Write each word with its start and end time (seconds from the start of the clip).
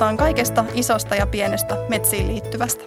puhutaan 0.00 0.16
kaikesta 0.16 0.64
isosta 0.74 1.14
ja 1.14 1.26
pienestä 1.26 1.76
metsiin 1.88 2.28
liittyvästä. 2.28 2.84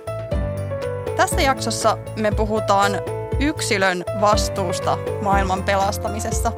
Tässä 1.17 1.41
jaksossa 1.41 1.97
me 2.15 2.31
puhutaan 2.31 2.91
yksilön 3.39 4.05
vastuusta 4.21 4.97
maailman 5.21 5.63
pelastamisessa. 5.63 6.51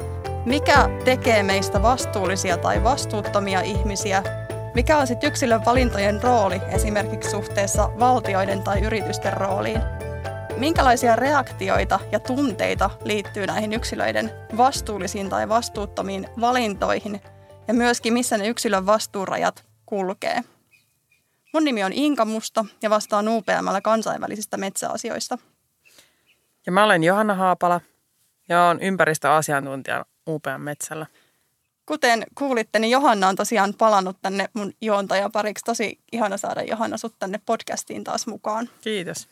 Mikä 0.46 0.88
tekee 1.04 1.42
meistä 1.42 1.82
vastuullisia 1.82 2.56
tai 2.56 2.84
vastuuttomia 2.84 3.60
ihmisiä? 3.60 4.22
Mikä 4.74 4.98
on 4.98 5.06
sitten 5.06 5.28
yksilön 5.28 5.64
valintojen 5.64 6.22
rooli 6.22 6.60
esimerkiksi 6.68 7.30
suhteessa 7.30 7.90
valtioiden 7.98 8.62
tai 8.62 8.80
yritysten 8.80 9.32
rooliin? 9.32 9.80
Minkälaisia 10.56 11.16
reaktioita 11.16 12.00
ja 12.12 12.20
tunteita 12.20 12.90
liittyy 13.04 13.46
näihin 13.46 13.72
yksilöiden 13.72 14.30
vastuullisiin 14.56 15.28
tai 15.28 15.48
vastuuttomiin 15.48 16.28
valintoihin 16.40 17.20
ja 17.68 17.74
myöskin 17.74 18.12
missä 18.12 18.38
ne 18.38 18.48
yksilön 18.48 18.86
vastuurajat 18.86 19.75
kulkee? 19.86 20.40
Mun 21.52 21.64
nimi 21.64 21.84
on 21.84 21.92
Inka 21.92 22.24
Musta 22.24 22.64
ja 22.82 22.90
vastaan 22.90 23.28
UPMllä 23.28 23.80
kansainvälisistä 23.80 24.56
metsäasioista. 24.56 25.38
Ja 26.66 26.72
mä 26.72 26.84
olen 26.84 27.04
Johanna 27.04 27.34
Haapala 27.34 27.80
ja 28.48 28.64
olen 28.64 28.80
ympäristöasiantuntija 28.80 30.04
UPM 30.28 30.60
Metsällä. 30.60 31.06
Kuten 31.86 32.26
kuulitte, 32.34 32.78
niin 32.78 32.90
Johanna 32.90 33.28
on 33.28 33.36
tosiaan 33.36 33.74
palannut 33.78 34.16
tänne 34.22 34.48
mun 34.52 34.72
juontajapariksi. 34.80 35.64
Tosi 35.64 36.00
ihana 36.12 36.36
saada 36.36 36.62
Johanna 36.62 36.96
sut 36.96 37.14
tänne 37.18 37.40
podcastiin 37.46 38.04
taas 38.04 38.26
mukaan. 38.26 38.68
Kiitos. 38.80 39.28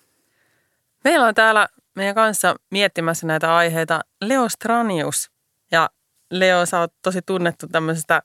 Meillä 1.05 1.27
on 1.27 1.34
täällä 1.34 1.68
meidän 1.94 2.14
kanssa 2.14 2.56
miettimässä 2.70 3.27
näitä 3.27 3.56
aiheita 3.56 4.00
Leo 4.20 4.48
Stranius. 4.48 5.30
Ja 5.70 5.91
Leo, 6.30 6.66
sä 6.66 6.80
oot 6.80 6.92
tosi 7.02 7.22
tunnettu 7.22 7.66
tämmöisestä 7.66 8.22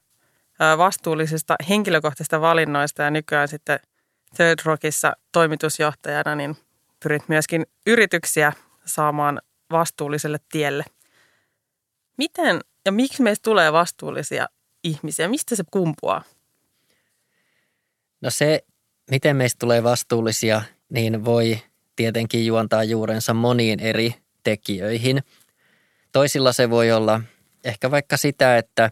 vastuullisesta 0.78 1.56
henkilökohtaisista 1.70 2.42
valinnoista 2.42 3.04
ja 3.04 3.12
nykyään 3.12 3.48
sitten 3.48 3.80
Third 4.36 4.60
Rockissa 4.66 5.14
toimitusjohtajana, 5.32 6.36
niin 6.36 6.58
pyrit 7.04 7.30
myöskin 7.30 7.66
yrityksiä 7.88 8.54
saamaan 8.86 9.42
vastuulliselle 9.72 10.38
tielle. 10.52 10.86
Miten 12.18 12.62
ja 12.86 12.92
miksi 12.92 13.22
meistä 13.22 13.44
tulee 13.44 13.74
vastuullisia 13.74 14.48
ihmisiä? 14.84 15.28
Mistä 15.28 15.56
se 15.56 15.64
kumpuaa? 15.72 16.24
No 18.22 18.30
se, 18.30 18.64
miten 19.12 19.36
meistä 19.36 19.60
tulee 19.60 19.84
vastuullisia, 19.84 20.62
niin 20.90 21.26
voi 21.26 21.60
tietenkin 21.96 22.46
juontaa 22.46 22.84
juurensa 22.84 23.34
moniin 23.34 23.80
eri 23.80 24.16
tekijöihin. 24.44 25.24
Toisilla 26.12 26.54
se 26.54 26.70
voi 26.70 26.92
olla 26.92 27.22
ehkä 27.64 27.92
vaikka 27.92 28.18
sitä, 28.18 28.58
että 28.58 28.92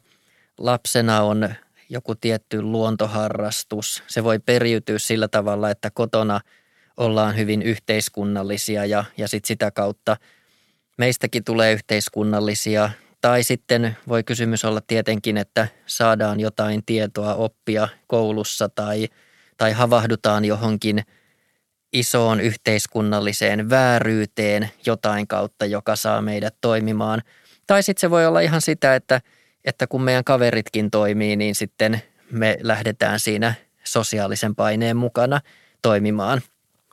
lapsena 0.57 1.21
on 1.21 1.49
joku 1.89 2.15
tietty 2.15 2.61
luontoharrastus. 2.61 4.03
Se 4.07 4.23
voi 4.23 4.39
periytyä 4.39 4.99
sillä 4.99 5.27
tavalla, 5.27 5.69
että 5.69 5.91
kotona 5.91 6.39
ollaan 6.97 7.37
hyvin 7.37 7.61
yhteiskunnallisia 7.61 8.85
ja, 8.85 9.03
ja 9.17 9.27
sit 9.27 9.45
sitä 9.45 9.71
kautta 9.71 10.17
meistäkin 10.97 11.43
tulee 11.43 11.73
yhteiskunnallisia. 11.73 12.89
Tai 13.21 13.43
sitten 13.43 13.97
voi 14.07 14.23
kysymys 14.23 14.65
olla 14.65 14.81
tietenkin, 14.87 15.37
että 15.37 15.67
saadaan 15.85 16.39
jotain 16.39 16.85
tietoa 16.85 17.35
oppia 17.35 17.87
koulussa 18.07 18.69
tai, 18.69 19.07
tai 19.57 19.71
havahdutaan 19.71 20.45
johonkin– 20.45 21.03
isoon 21.93 22.39
yhteiskunnalliseen 22.39 23.69
vääryyteen 23.69 24.69
jotain 24.85 25.27
kautta, 25.27 25.65
joka 25.65 25.95
saa 25.95 26.21
meidät 26.21 26.55
toimimaan. 26.61 27.21
Tai 27.67 27.83
sitten 27.83 28.01
se 28.01 28.09
voi 28.09 28.25
olla 28.25 28.39
ihan 28.39 28.61
sitä, 28.61 28.95
että, 28.95 29.21
että 29.67 29.87
kun 29.87 30.01
meidän 30.01 30.23
kaveritkin 30.23 30.91
toimii, 30.91 31.35
niin 31.35 31.55
sitten 31.55 32.01
me 32.31 32.57
lähdetään 32.61 33.19
siinä 33.19 33.53
sosiaalisen 33.83 34.55
paineen 34.55 34.97
mukana 34.97 35.41
toimimaan. 35.81 36.41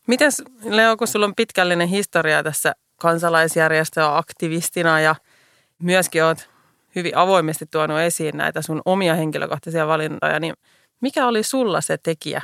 Mites 0.07 0.43
Leo, 0.65 0.97
kun 0.97 1.09
sulla 1.09 1.27
on 1.27 1.35
pitkällinen 1.35 1.89
historia 1.89 2.43
tässä 2.43 2.75
kansalaisjärjestöä 2.97 4.17
aktivistina 4.17 5.01
ja 5.01 5.15
myöskin 5.79 6.25
olet 6.25 6.51
hyvin 6.97 7.17
avoimesti 7.17 7.67
tuonut 7.67 8.01
esiin 8.01 8.37
näitä 8.37 8.63
sun 8.63 8.83
omia 8.85 9.15
henkilökohtaisia 9.15 9.87
valintoja, 9.87 10.41
niin 10.41 10.55
mikä 11.01 11.27
oli 11.27 11.43
sulla 11.43 11.81
se 11.81 11.99
tekijä, 11.99 12.43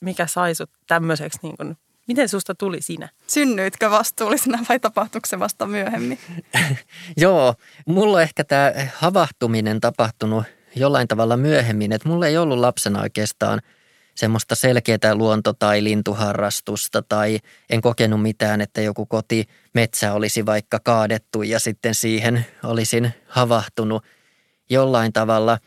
mikä 0.00 0.26
sai 0.26 0.54
sut 0.54 0.70
tämmöiseksi 0.86 1.38
niin 1.42 1.76
Miten 2.08 2.28
susta 2.28 2.54
tuli 2.54 2.82
sinä? 2.82 3.08
Synnyitkö 3.26 3.90
vastuullisena 3.90 4.58
vai 4.68 4.80
tapahtuiko 4.80 5.26
se 5.26 5.38
vasta 5.38 5.66
myöhemmin? 5.66 6.18
Joo, 7.16 7.54
mulla 7.86 8.16
on 8.16 8.22
ehkä 8.22 8.44
tämä 8.44 8.72
havahtuminen 8.94 9.80
tapahtunut 9.80 10.44
jollain 10.76 11.08
tavalla 11.08 11.36
myöhemmin. 11.36 11.92
Että 11.92 12.08
mulla 12.08 12.26
ei 12.26 12.38
ollut 12.38 12.58
lapsena 12.58 13.00
oikeastaan 13.00 13.60
semmoista 14.14 14.54
selkeää 14.54 15.14
luonto- 15.14 15.52
tai 15.52 15.84
lintuharrastusta 15.84 17.02
tai 17.02 17.38
en 17.70 17.80
kokenut 17.80 18.22
mitään, 18.22 18.60
että 18.60 18.80
joku 18.80 19.06
koti 19.06 19.44
metsä 19.74 20.12
olisi 20.12 20.46
vaikka 20.46 20.78
kaadettu 20.84 21.42
ja 21.42 21.60
sitten 21.60 21.94
siihen 21.94 22.46
olisin 22.64 23.14
havahtunut 23.28 24.04
jollain 24.70 25.12
tavalla. 25.12 25.58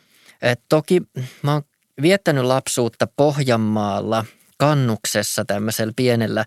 Et 0.42 0.60
toki 0.68 1.02
mä 1.42 1.52
oon 1.52 1.62
viettänyt 2.02 2.44
lapsuutta 2.44 3.06
Pohjanmaalla– 3.16 4.24
kannuksessa 4.56 5.44
tämmöisellä 5.44 5.92
pienellä 5.96 6.44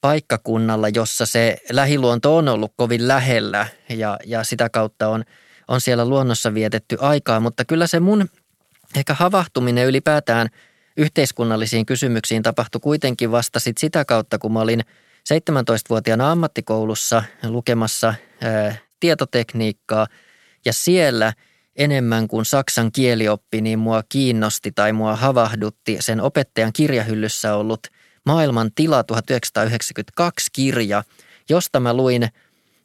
paikkakunnalla, 0.00 0.88
jossa 0.88 1.26
se 1.26 1.56
lähiluonto 1.70 2.36
on 2.36 2.48
ollut 2.48 2.72
kovin 2.76 3.08
lähellä 3.08 3.66
ja, 3.88 4.18
ja 4.26 4.44
sitä 4.44 4.70
kautta 4.70 5.08
on, 5.08 5.24
on 5.68 5.80
siellä 5.80 6.04
luonnossa 6.04 6.54
vietetty 6.54 6.96
aikaa. 7.00 7.40
Mutta 7.40 7.64
kyllä 7.64 7.86
se 7.86 8.00
mun 8.00 8.28
ehkä 8.96 9.14
havahtuminen 9.14 9.86
ylipäätään 9.86 10.48
yhteiskunnallisiin 10.96 11.86
kysymyksiin 11.86 12.42
tapahtui 12.42 12.80
kuitenkin 12.80 13.30
vasta 13.30 13.60
sit 13.60 13.78
sitä 13.78 14.04
kautta, 14.04 14.38
kun 14.38 14.52
mä 14.52 14.60
olin 14.60 14.80
17-vuotiaana 15.34 16.30
ammattikoulussa 16.30 17.22
lukemassa 17.42 18.14
ää, 18.42 18.76
tietotekniikkaa 19.00 20.06
ja 20.64 20.72
siellä– 20.72 21.32
enemmän 21.76 22.28
kuin 22.28 22.44
saksan 22.44 22.92
kielioppi, 22.92 23.60
niin 23.60 23.78
mua 23.78 24.02
kiinnosti 24.08 24.72
tai 24.72 24.92
mua 24.92 25.16
havahdutti 25.16 25.96
sen 26.00 26.20
opettajan 26.20 26.72
kirjahyllyssä 26.72 27.54
ollut 27.54 27.86
Maailman 28.26 28.70
tila 28.74 29.04
1992 29.04 30.50
kirja, 30.52 31.04
josta 31.48 31.80
mä 31.80 31.94
luin 31.94 32.28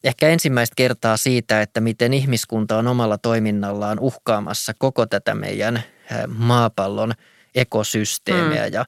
ehkä 0.04 0.30
ensimmäistä 0.30 0.74
kertaa 0.76 1.18
siitä, 1.18 1.62
että 1.62 1.82
miten 1.82 2.14
ihmiskunta 2.14 2.78
on 2.78 2.88
omalla 2.88 3.18
toiminnallaan 3.18 4.00
uhkaamassa 4.00 4.74
koko 4.78 5.06
tätä 5.06 5.36
meidän 5.36 5.84
maapallon 6.28 7.14
ekosysteemiä. 7.56 8.66
Mm. 8.68 8.74
Ja, 8.74 8.86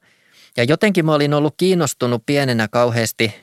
ja 0.56 0.64
jotenkin 0.64 1.06
mä 1.06 1.14
olin 1.14 1.34
ollut 1.34 1.54
kiinnostunut 1.56 2.22
pienenä 2.26 2.68
kauheasti 2.68 3.34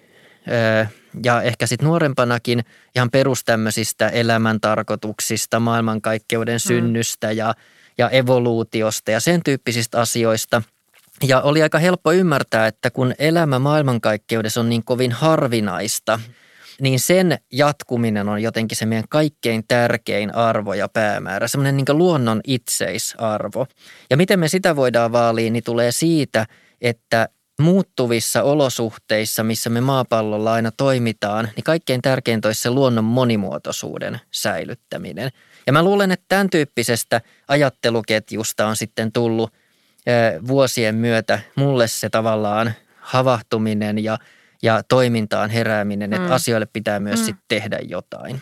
ja 1.24 1.42
ehkä 1.42 1.68
sitten 1.68 1.88
nuorempanakin 1.88 2.64
ihan 2.96 3.12
perustämmöisistä 3.12 4.10
elämäntarkoituksista, 4.10 5.60
maailmankaikkeuden 5.60 6.56
mm. 6.56 6.68
synnystä 6.68 7.32
ja, 7.32 7.54
ja 7.98 8.10
evoluutiosta 8.10 9.12
ja 9.12 9.20
sen 9.20 9.44
tyyppisistä 9.44 10.02
asioista. 10.02 10.62
Ja 11.28 11.42
oli 11.42 11.62
aika 11.62 11.80
helppo 11.80 12.12
ymmärtää, 12.12 12.68
että 12.68 12.92
kun 12.92 13.14
elämä 13.20 13.60
maailmankaikkeudessa 13.60 14.60
on 14.60 14.70
niin 14.70 14.86
kovin 14.86 15.12
harvinaista, 15.12 16.20
niin 16.82 17.00
sen 17.00 17.38
jatkuminen 17.52 18.30
on 18.30 18.42
jotenkin 18.42 18.78
se 18.78 18.86
meidän 18.86 19.08
kaikkein 19.10 19.64
tärkein 19.68 20.36
arvo 20.36 20.74
ja 20.74 20.90
päämäärä, 20.90 21.48
semmoinen 21.48 21.78
niin 21.78 21.98
luonnon 21.98 22.42
itseisarvo. 22.48 23.68
Ja 24.10 24.18
miten 24.18 24.40
me 24.40 24.48
sitä 24.48 24.76
voidaan 24.76 25.12
vaalia, 25.12 25.52
niin 25.52 25.64
tulee 25.64 25.92
siitä, 25.92 26.46
että 26.82 27.30
muuttuvissa 27.60 28.44
olosuhteissa, 28.44 29.44
missä 29.44 29.70
me 29.70 29.82
maapallolla 29.82 30.54
aina 30.54 30.72
toimitaan, 30.72 31.50
niin 31.56 31.64
kaikkein 31.64 32.02
tärkeintä 32.02 32.48
olisi 32.48 32.62
se 32.62 32.70
luonnon 32.70 33.04
monimuotoisuuden 33.04 34.20
säilyttäminen. 34.32 35.30
Ja 35.68 35.74
mä 35.74 35.84
luulen, 35.84 36.12
että 36.12 36.26
tämän 36.30 36.50
tyyppisestä 36.50 37.22
ajatteluketjusta 37.48 38.68
on 38.68 38.76
sitten 38.76 39.12
tullut 39.12 39.54
vuosien 40.48 40.96
myötä 40.96 41.40
mulle 41.56 41.88
se 41.88 42.10
tavallaan 42.10 42.74
havahtuminen 43.00 44.04
ja, 44.04 44.18
ja 44.62 44.84
toimintaan 44.84 45.50
herääminen, 45.50 46.14
että 46.14 46.28
mm. 46.28 46.34
asioille 46.34 46.68
pitää 46.74 47.00
myös 47.00 47.20
mm. 47.20 47.26
sitten 47.26 47.46
tehdä 47.48 47.80
jotain. 47.84 48.42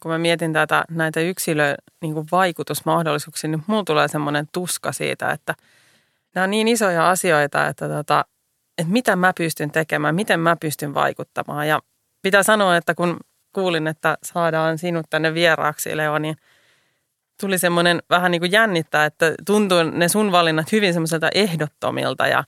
Kun 0.00 0.10
mä 0.10 0.18
mietin 0.18 0.52
tätä, 0.52 0.84
näitä 0.90 1.20
yksilön 1.20 1.74
niin 2.00 2.14
vaikutusmahdollisuuksia, 2.32 3.50
niin 3.50 3.62
mulla 3.66 3.84
tulee 3.84 4.08
semmoinen 4.08 4.48
tuska 4.52 4.92
siitä, 4.92 5.30
että– 5.30 5.54
nämä 6.34 6.44
on 6.44 6.50
niin 6.50 6.68
isoja 6.68 7.10
asioita, 7.10 7.66
että, 7.66 7.88
tota, 7.88 8.24
että 8.78 8.92
mitä 8.92 9.16
mä 9.16 9.32
pystyn 9.38 9.70
tekemään, 9.70 10.14
miten 10.14 10.40
mä 10.40 10.56
pystyn 10.56 10.94
vaikuttamaan. 10.94 11.68
Ja 11.68 11.80
pitää 12.22 12.42
sanoa, 12.42 12.76
että 12.76 12.94
kun 12.94 13.16
kuulin, 13.52 13.86
että 13.86 14.18
saadaan 14.22 14.78
sinut 14.78 15.06
tänne 15.10 15.34
vieraaksi, 15.34 15.96
Leo, 15.96 16.18
niin 16.18 16.36
tuli 17.40 17.58
semmoinen 17.58 18.02
vähän 18.10 18.30
niin 18.30 18.40
kuin 18.40 18.52
jännittää, 18.52 19.04
että 19.04 19.34
tuntuu 19.46 19.82
ne 19.82 20.08
sun 20.08 20.32
valinnat 20.32 20.72
hyvin 20.72 20.92
semmoiselta 20.92 21.28
ehdottomilta 21.34 22.26
ja, 22.26 22.44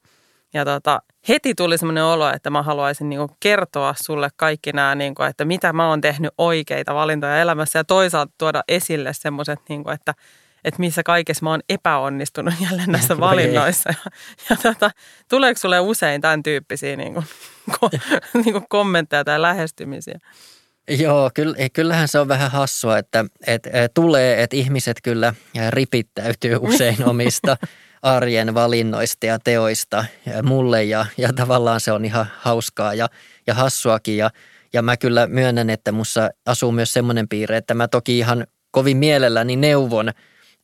ja 0.54 0.64
tota, 0.64 1.02
heti 1.28 1.54
tuli 1.54 1.78
semmoinen 1.78 2.04
olo, 2.04 2.30
että 2.30 2.50
mä 2.50 2.62
haluaisin 2.62 3.08
niin 3.08 3.18
kuin 3.18 3.30
kertoa 3.40 3.94
sulle 4.02 4.28
kaikki 4.36 4.72
nämä, 4.72 4.94
niin 4.94 5.14
kuin, 5.14 5.28
että 5.28 5.44
mitä 5.44 5.72
mä 5.72 5.88
oon 5.88 6.00
tehnyt 6.00 6.34
oikeita 6.38 6.94
valintoja 6.94 7.40
elämässä 7.40 7.78
ja 7.78 7.84
toisaalta 7.84 8.32
tuoda 8.38 8.62
esille 8.68 9.12
semmoiset, 9.12 9.60
niin 9.68 9.84
kuin, 9.84 9.94
että– 9.94 10.14
että 10.64 10.80
missä 10.80 11.02
kaikessa 11.02 11.44
mä 11.44 11.50
oon 11.50 11.60
epäonnistunut 11.68 12.54
jälleen 12.60 12.92
näissä 12.92 13.20
valinnoissa. 13.20 13.90
Ja, 13.90 14.10
ja 14.50 14.56
tota, 14.56 14.90
tuleeko 15.28 15.60
sulle 15.60 15.80
usein 15.80 16.20
tämän 16.20 16.42
tyyppisiä 16.42 16.96
niin 16.96 17.14
kuin, 17.14 17.26
ko, 17.80 17.90
niin 18.44 18.52
kuin 18.52 18.64
kommentteja 18.68 19.24
tai 19.24 19.42
lähestymisiä? 19.42 20.18
Joo, 20.88 21.30
kyllähän 21.72 22.08
se 22.08 22.18
on 22.18 22.28
vähän 22.28 22.50
hassua, 22.50 22.98
että, 22.98 23.24
että 23.46 23.70
tulee, 23.94 24.42
että 24.42 24.56
ihmiset 24.56 24.96
kyllä 25.02 25.34
ripittäytyy 25.70 26.58
usein 26.68 27.04
omista 27.04 27.56
arjen 28.02 28.54
valinnoista 28.54 29.26
ja 29.26 29.38
teoista 29.38 30.04
mulle 30.42 30.84
ja, 30.84 31.06
ja 31.18 31.32
tavallaan 31.32 31.80
se 31.80 31.92
on 31.92 32.04
ihan 32.04 32.26
hauskaa 32.38 32.94
ja, 32.94 33.08
ja 33.46 33.54
hassuakin 33.54 34.16
ja, 34.16 34.30
ja 34.72 34.82
mä 34.82 34.96
kyllä 34.96 35.26
myönnän, 35.26 35.70
että 35.70 35.92
mussa 35.92 36.30
asuu 36.46 36.72
myös 36.72 36.92
semmoinen 36.92 37.28
piirre, 37.28 37.56
että 37.56 37.74
mä 37.74 37.88
toki 37.88 38.18
ihan 38.18 38.46
kovin 38.70 38.96
mielelläni 38.96 39.56
neuvon 39.56 40.12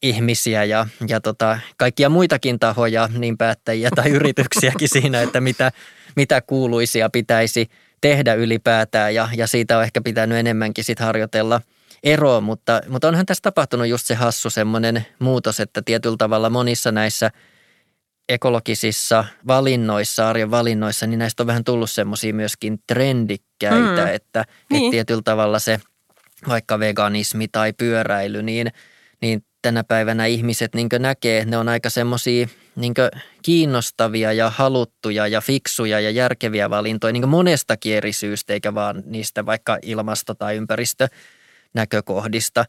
ihmisiä 0.03 0.65
ja, 0.65 0.87
ja 1.09 1.21
tota, 1.21 1.59
kaikkia 1.77 2.09
muitakin 2.09 2.59
tahoja, 2.59 3.09
niin 3.19 3.39
päättäjiä 3.39 3.91
tai 3.95 4.11
yrityksiäkin 4.11 4.89
siinä, 4.89 5.23
että 5.23 5.41
mitä, 5.41 5.73
mitä 6.17 6.41
kuuluisia 6.41 7.11
pitäisi 7.11 7.69
tehdä 8.01 8.35
ylipäätään 8.35 9.15
ja, 9.15 9.29
ja 9.37 9.47
siitä 9.47 9.79
on 9.79 9.85
ehkä 9.85 10.01
pitänyt 10.01 10.39
enemmänkin 10.39 10.85
sit 10.85 10.99
harjoitella 11.01 11.61
eroa, 12.03 12.41
mutta, 12.41 12.81
mutta 12.89 13.09
onhan 13.09 13.27
tässä 13.27 13.43
tapahtunut 13.43 13.87
just 13.87 14.07
se 14.07 14.15
hassu 14.15 14.51
semmoinen 14.51 15.07
muutos, 15.19 15.61
että 15.61 15.83
tietyllä 15.83 16.17
tavalla 16.17 16.51
monissa 16.51 16.93
näissä 16.93 17.31
ekologisissa 18.29 19.25
valinnoissa, 19.47 20.29
arjen 20.29 20.51
valinnoissa, 20.51 21.07
niin 21.07 21.19
näistä 21.19 21.43
on 21.43 21.47
vähän 21.47 21.65
tullut 21.65 21.91
semmoisia 21.91 22.35
myöskin 22.35 22.79
trendikkäitä, 22.87 24.05
mm. 24.05 24.15
että, 24.15 24.45
niin. 24.71 24.83
että 24.83 24.91
tietyllä 24.91 25.23
tavalla 25.25 25.59
se 25.59 25.81
vaikka 26.49 26.79
veganismi 26.79 27.49
tai 27.49 27.73
pyöräily, 27.73 28.43
niin, 28.43 28.73
niin 29.23 29.43
tänä 29.63 29.85
päivänä 29.85 30.27
ihmiset 30.27 30.75
niin 30.75 30.89
näkee, 30.99 31.39
että 31.39 31.51
ne 31.51 31.57
on 31.57 31.69
aika 31.69 31.91
semmoisia 31.91 32.47
niin 32.77 32.95
kiinnostavia 33.43 34.33
ja 34.33 34.51
haluttuja 34.51 35.27
ja 35.27 35.41
fiksuja 35.41 36.01
ja 36.01 36.11
järkeviä 36.11 36.71
valintoja 36.71 37.13
niin 37.13 37.29
monestakin 37.29 37.95
eri 37.95 38.13
syystä, 38.13 38.53
eikä 38.53 38.75
vaan 38.75 39.03
niistä 39.07 39.47
vaikka 39.47 39.79
ilmasto- 39.83 40.35
tai 40.35 40.57
ympäristönäkökohdista. 40.57 42.65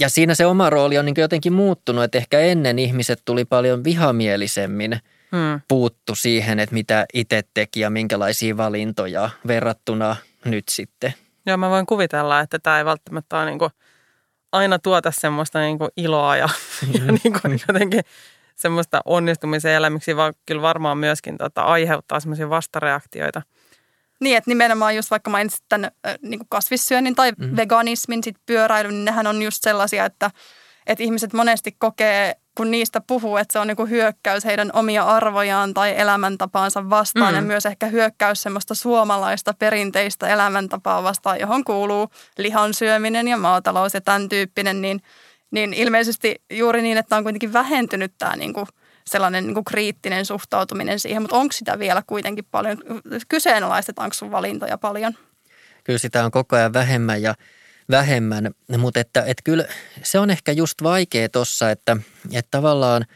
Ja 0.00 0.08
siinä 0.08 0.34
se 0.34 0.46
oma 0.46 0.70
rooli 0.70 0.98
on 0.98 1.04
niin 1.04 1.14
jotenkin 1.18 1.52
muuttunut, 1.52 2.04
että 2.04 2.18
ehkä 2.18 2.40
ennen 2.40 2.78
ihmiset 2.78 3.22
tuli 3.24 3.44
paljon 3.44 3.84
vihamielisemmin 3.84 5.00
hmm. 5.32 5.60
puuttu 5.68 6.14
siihen, 6.14 6.60
että 6.60 6.74
mitä 6.74 7.06
itse 7.14 7.42
teki 7.54 7.80
ja 7.80 7.90
minkälaisia 7.90 8.56
valintoja 8.56 9.30
verrattuna 9.46 10.16
nyt 10.44 10.64
sitten. 10.70 11.14
Joo, 11.46 11.56
mä 11.56 11.70
voin 11.70 11.86
kuvitella, 11.86 12.40
että 12.40 12.58
tämä 12.58 12.78
ei 12.78 12.84
välttämättä 12.84 13.36
ole 13.36 13.46
niin 13.46 13.58
kuin 13.58 13.70
aina 14.56 14.78
tuota 14.78 15.10
semmoista 15.10 15.58
niin 15.60 15.78
kuin 15.78 15.90
iloa 15.96 16.36
ja, 16.36 16.46
mm-hmm. 16.82 17.06
ja 17.06 17.12
niin 17.24 17.40
kuin 17.40 17.60
jotenkin 17.68 18.02
semmoista 18.56 19.00
onnistumisen 19.04 19.72
elämyksiä, 19.72 20.16
vaan 20.16 20.34
kyllä 20.46 20.62
varmaan 20.62 20.98
myöskin 20.98 21.38
tota, 21.38 21.62
aiheuttaa 21.62 22.20
semmoisia 22.20 22.50
vastareaktioita. 22.50 23.42
Niin, 24.20 24.36
että 24.36 24.50
nimenomaan 24.50 24.96
just 24.96 25.10
vaikka 25.10 25.30
mainitsit 25.30 25.64
tämän 25.68 25.90
niin 26.22 26.38
kuin 26.38 26.48
kasvissyönnin 26.48 27.14
tai 27.14 27.32
mm. 27.38 27.56
veganismin, 27.56 28.24
sit 28.24 28.36
pyöräilyn, 28.46 28.90
niin 28.90 29.04
nehän 29.04 29.26
on 29.26 29.42
just 29.42 29.58
sellaisia, 29.60 30.04
että, 30.04 30.30
että 30.86 31.04
ihmiset 31.04 31.32
monesti 31.32 31.76
kokee, 31.78 32.36
kun 32.56 32.70
niistä 32.70 33.00
puhuu, 33.06 33.36
että 33.36 33.52
se 33.52 33.58
on 33.58 33.66
niin 33.66 33.76
kuin 33.76 33.90
hyökkäys 33.90 34.44
heidän 34.44 34.70
omia 34.72 35.02
arvojaan 35.02 35.74
tai 35.74 35.94
elämäntapaansa 35.96 36.90
vastaan 36.90 37.34
mm. 37.34 37.36
ja 37.36 37.42
myös 37.42 37.66
ehkä 37.66 37.86
hyökkäys 37.86 38.42
semmoista 38.42 38.74
suomalaista 38.74 39.54
perinteistä 39.58 40.28
elämäntapaa 40.28 41.02
vastaan, 41.02 41.40
johon 41.40 41.64
kuuluu 41.64 42.08
lihan 42.38 42.74
syöminen 42.74 43.28
ja 43.28 43.36
maatalous 43.36 43.94
ja 43.94 44.00
tämän 44.00 44.28
tyyppinen, 44.28 44.82
niin– 44.82 45.02
niin 45.50 45.74
ilmeisesti 45.74 46.42
juuri 46.50 46.82
niin, 46.82 46.98
että 46.98 47.16
on 47.16 47.22
kuitenkin 47.22 47.52
vähentynyt 47.52 48.12
tämä 48.18 48.36
niin 48.36 48.52
kuin 48.52 48.66
sellainen 49.06 49.44
niin 49.44 49.54
kuin 49.54 49.64
kriittinen 49.64 50.26
suhtautuminen 50.26 51.00
siihen, 51.00 51.22
mutta 51.22 51.36
onko 51.36 51.52
sitä 51.52 51.78
vielä 51.78 52.02
kuitenkin 52.06 52.44
paljon, 52.50 52.78
kyseenalaistetaanko 53.28 54.14
sun 54.14 54.30
valintoja 54.30 54.78
paljon? 54.78 55.14
Kyllä 55.84 55.98
sitä 55.98 56.24
on 56.24 56.30
koko 56.30 56.56
ajan 56.56 56.72
vähemmän 56.72 57.22
ja 57.22 57.34
vähemmän, 57.90 58.50
mutta 58.78 59.00
että, 59.00 59.22
että 59.22 59.42
kyllä 59.44 59.64
se 60.02 60.18
on 60.18 60.30
ehkä 60.30 60.52
just 60.52 60.82
vaikea 60.82 61.28
tuossa, 61.28 61.70
että, 61.70 61.96
että 62.32 62.48
tavallaan 62.50 63.06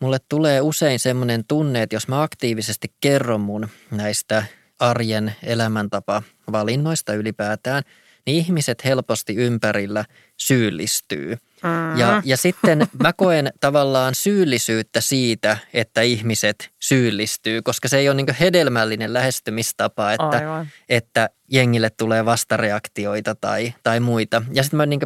mulle 0.00 0.18
tulee 0.28 0.60
usein 0.60 0.98
semmoinen 0.98 1.44
tunne, 1.48 1.82
että 1.82 1.96
jos 1.96 2.08
mä 2.08 2.22
aktiivisesti 2.22 2.94
kerron 3.00 3.40
mun 3.40 3.68
näistä 3.90 4.44
arjen 4.78 5.34
elämäntapa 5.42 6.22
valinnoista 6.52 7.14
ylipäätään, 7.14 7.82
niin 8.26 8.36
ihmiset 8.36 8.84
helposti 8.84 9.34
ympärillä 9.34 10.04
syyllistyy– 10.36 11.36
Mm. 11.62 11.98
Ja, 11.98 12.22
ja 12.24 12.36
sitten 12.36 12.86
mä 13.02 13.12
koen 13.12 13.52
tavallaan 13.60 14.14
syyllisyyttä 14.14 15.00
siitä, 15.00 15.58
että 15.72 16.00
ihmiset 16.02 16.70
syyllistyy, 16.80 17.62
koska 17.62 17.88
se 17.88 17.98
ei 17.98 18.08
ole 18.08 18.16
niin 18.16 18.36
hedelmällinen 18.40 19.12
lähestymistapa, 19.12 20.12
että, 20.12 20.66
että 20.88 21.30
jengille 21.50 21.90
tulee 21.90 22.24
vastareaktioita 22.24 23.34
tai, 23.34 23.74
tai 23.82 24.00
muita. 24.00 24.42
Ja 24.52 24.62
sitten 24.62 24.76
mä 24.76 24.86
niin 24.86 25.00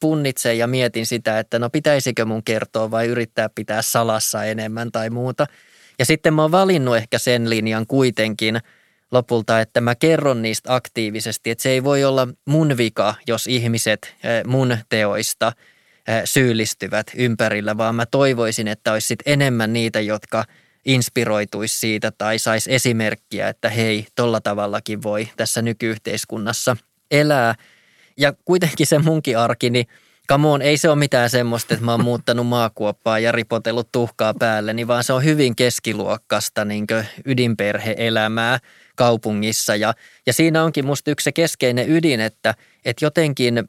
punnitsen 0.00 0.58
ja 0.58 0.66
mietin 0.66 1.06
sitä, 1.06 1.38
että 1.38 1.58
no 1.58 1.70
pitäisikö 1.70 2.24
mun 2.24 2.44
kertoa 2.44 2.90
vai 2.90 3.06
yrittää 3.06 3.48
pitää 3.54 3.82
salassa 3.82 4.44
enemmän 4.44 4.92
tai 4.92 5.10
muuta. 5.10 5.46
Ja 5.98 6.04
sitten 6.04 6.34
mä 6.34 6.42
oon 6.42 6.52
valinnut 6.52 6.96
ehkä 6.96 7.18
sen 7.18 7.50
linjan 7.50 7.86
kuitenkin 7.86 8.60
lopulta, 9.12 9.60
että 9.60 9.80
mä 9.80 9.94
kerron 9.94 10.42
niistä 10.42 10.74
aktiivisesti, 10.74 11.50
että 11.50 11.62
se 11.62 11.70
ei 11.70 11.84
voi 11.84 12.04
olla 12.04 12.28
mun 12.44 12.76
vika, 12.76 13.14
jos 13.26 13.46
ihmiset 13.46 14.14
eh, 14.24 14.44
mun 14.44 14.78
teoista– 14.88 15.52
syyllistyvät 16.24 17.06
ympärillä, 17.16 17.76
vaan 17.76 17.94
mä 17.94 18.06
toivoisin, 18.06 18.68
että 18.68 18.92
olisi 18.92 19.06
sit 19.06 19.22
enemmän 19.26 19.72
niitä, 19.72 20.00
jotka 20.00 20.44
inspiroituisi 20.84 21.78
siitä 21.78 22.12
tai 22.18 22.38
saisi 22.38 22.74
esimerkkiä, 22.74 23.48
että 23.48 23.68
hei, 23.68 24.06
tolla 24.14 24.40
tavallakin 24.40 25.02
voi 25.02 25.28
tässä 25.36 25.62
nykyyhteiskunnassa 25.62 26.76
elää. 27.10 27.54
Ja 28.16 28.32
kuitenkin 28.44 28.86
se 28.86 28.98
munkin 28.98 29.38
arki, 29.38 29.70
niin 29.70 29.86
come 30.28 30.48
on, 30.48 30.62
ei 30.62 30.76
se 30.76 30.88
ole 30.88 30.98
mitään 30.98 31.30
semmoista, 31.30 31.74
että 31.74 31.84
mä 31.84 31.90
oon 31.90 32.04
muuttanut 32.04 32.46
maakuoppaa 32.46 33.18
ja 33.18 33.32
ripotellut 33.32 33.92
tuhkaa 33.92 34.34
päälle, 34.34 34.72
niin 34.72 34.88
vaan 34.88 35.04
se 35.04 35.12
on 35.12 35.24
hyvin 35.24 35.56
keskiluokkasta 35.56 36.64
niin 36.64 36.86
ydinperheelämää 37.24 38.58
kaupungissa. 38.96 39.76
Ja, 39.76 39.94
ja 40.26 40.32
siinä 40.32 40.64
onkin 40.64 40.86
musta 40.86 41.10
yksi 41.10 41.24
se 41.24 41.32
keskeinen 41.32 41.90
ydin, 41.90 42.20
että, 42.20 42.54
että 42.84 43.04
jotenkin– 43.04 43.54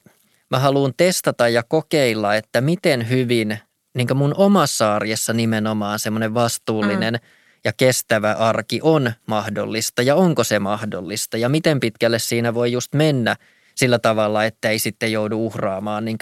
mä 0.52 0.60
haluan 0.60 0.94
testata 0.98 1.50
ja 1.50 1.64
kokeilla, 1.64 2.36
että 2.36 2.62
miten 2.62 3.10
hyvin 3.10 3.60
niin 3.98 4.18
mun 4.18 4.34
omassa 4.38 4.96
arjessa 4.96 5.34
nimenomaan 5.34 6.00
semmoinen 6.00 6.34
vastuullinen 6.34 7.14
mm. 7.14 7.20
ja 7.64 7.74
kestävä 7.78 8.32
arki 8.32 8.80
on 8.84 9.12
mahdollista 9.28 10.02
ja 10.02 10.16
onko 10.16 10.44
se 10.44 10.60
mahdollista 10.60 11.38
ja 11.38 11.50
miten 11.50 11.80
pitkälle 11.80 12.20
siinä 12.20 12.54
voi 12.54 12.72
just 12.72 12.94
mennä 12.94 13.36
sillä 13.76 14.00
tavalla, 14.00 14.46
että 14.46 14.70
ei 14.70 14.80
sitten 14.80 15.12
joudu 15.12 15.46
uhraamaan 15.46 16.06
niin 16.06 16.18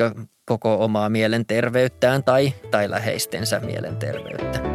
koko 0.45 0.83
omaa 0.83 1.09
mielenterveyttään 1.09 2.23
tai, 2.23 2.53
tai 2.71 2.89
läheistensä 2.89 3.59
mielenterveyttä. 3.59 4.74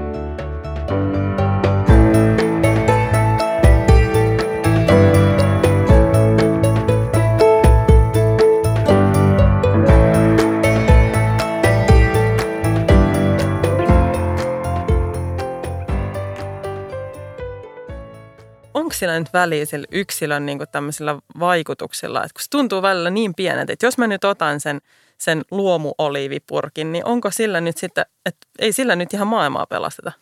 Sillä 18.96 19.18
nyt 19.18 19.32
väliä 19.32 19.64
sillä 19.64 19.86
yksilön 19.92 20.46
niin 20.46 20.58
tämmöisillä 20.72 21.18
vaikutuksilla, 21.38 22.24
että 22.24 22.34
kun 22.34 22.42
se 22.42 22.50
tuntuu 22.50 22.82
välillä 22.82 23.10
niin 23.10 23.34
pienet, 23.34 23.70
että 23.70 23.86
jos 23.86 23.98
mä 23.98 24.06
nyt 24.06 24.24
otan 24.24 24.60
sen, 24.60 24.80
sen 25.18 25.42
luomuoliivipurkin, 25.50 26.92
niin 26.92 27.04
onko 27.04 27.30
sillä 27.30 27.60
nyt 27.60 27.76
sitten, 27.76 28.04
että 28.26 28.46
ei 28.58 28.72
sillä 28.72 28.96
nyt 28.96 29.14
ihan 29.14 29.26
maailmaa 29.26 29.66
pelasteta? 29.66 30.12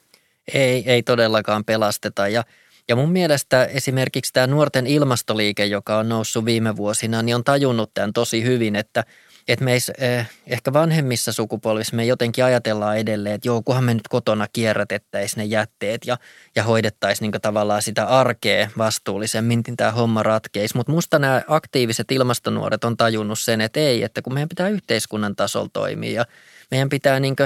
Ei, 0.54 0.82
ei 0.86 1.02
todellakaan 1.02 1.64
pelasteta 1.64 2.28
ja 2.28 2.44
ja 2.90 2.96
mun 2.96 3.12
mielestä 3.12 3.64
esimerkiksi 3.64 4.32
tämä 4.32 4.46
nuorten 4.46 4.86
ilmastoliike, 4.86 5.64
joka 5.66 5.98
on 5.98 6.08
noussut 6.08 6.44
viime 6.44 6.76
vuosina, 6.76 7.22
niin 7.22 7.34
on 7.34 7.44
tajunnut 7.44 7.90
tämän 7.94 8.12
tosi 8.12 8.42
hyvin, 8.42 8.76
että– 8.76 9.04
että 9.48 9.64
meissä 9.64 9.92
eh, 9.98 10.28
ehkä 10.46 10.72
vanhemmissa 10.72 11.32
sukupolvissa 11.32 11.96
me 11.96 12.04
jotenkin 12.04 12.44
ajatellaan 12.44 12.98
edelleen, 12.98 13.34
että 13.34 13.48
joo, 13.48 13.62
kunhan 13.62 13.84
me 13.84 13.94
nyt 13.94 14.08
kotona 14.08 14.46
kierrätettäisiin 14.52 15.38
ne 15.38 15.44
jätteet 15.44 16.06
ja, 16.06 16.18
ja 16.56 16.62
hoidettaisiin 16.62 17.30
niin 17.30 17.42
tavallaan 17.42 17.82
sitä 17.82 18.04
arkea 18.04 18.70
vastuullisemmin, 18.78 19.62
niin 19.66 19.76
tämä 19.76 19.90
homma 19.90 20.22
ratkeisi. 20.22 20.76
Mutta 20.76 20.92
musta 20.92 21.18
nämä 21.18 21.42
aktiiviset 21.48 22.10
ilmastonuoret 22.12 22.84
on 22.84 22.96
tajunnut 22.96 23.38
sen, 23.38 23.60
että 23.60 23.80
ei, 23.80 24.02
että 24.02 24.22
kun 24.22 24.34
meidän 24.34 24.48
pitää 24.48 24.68
yhteiskunnan 24.68 25.36
tasolla 25.36 25.70
toimia 25.72 26.12
ja 26.12 26.24
meidän 26.70 26.88
pitää 26.88 27.20
niin 27.20 27.36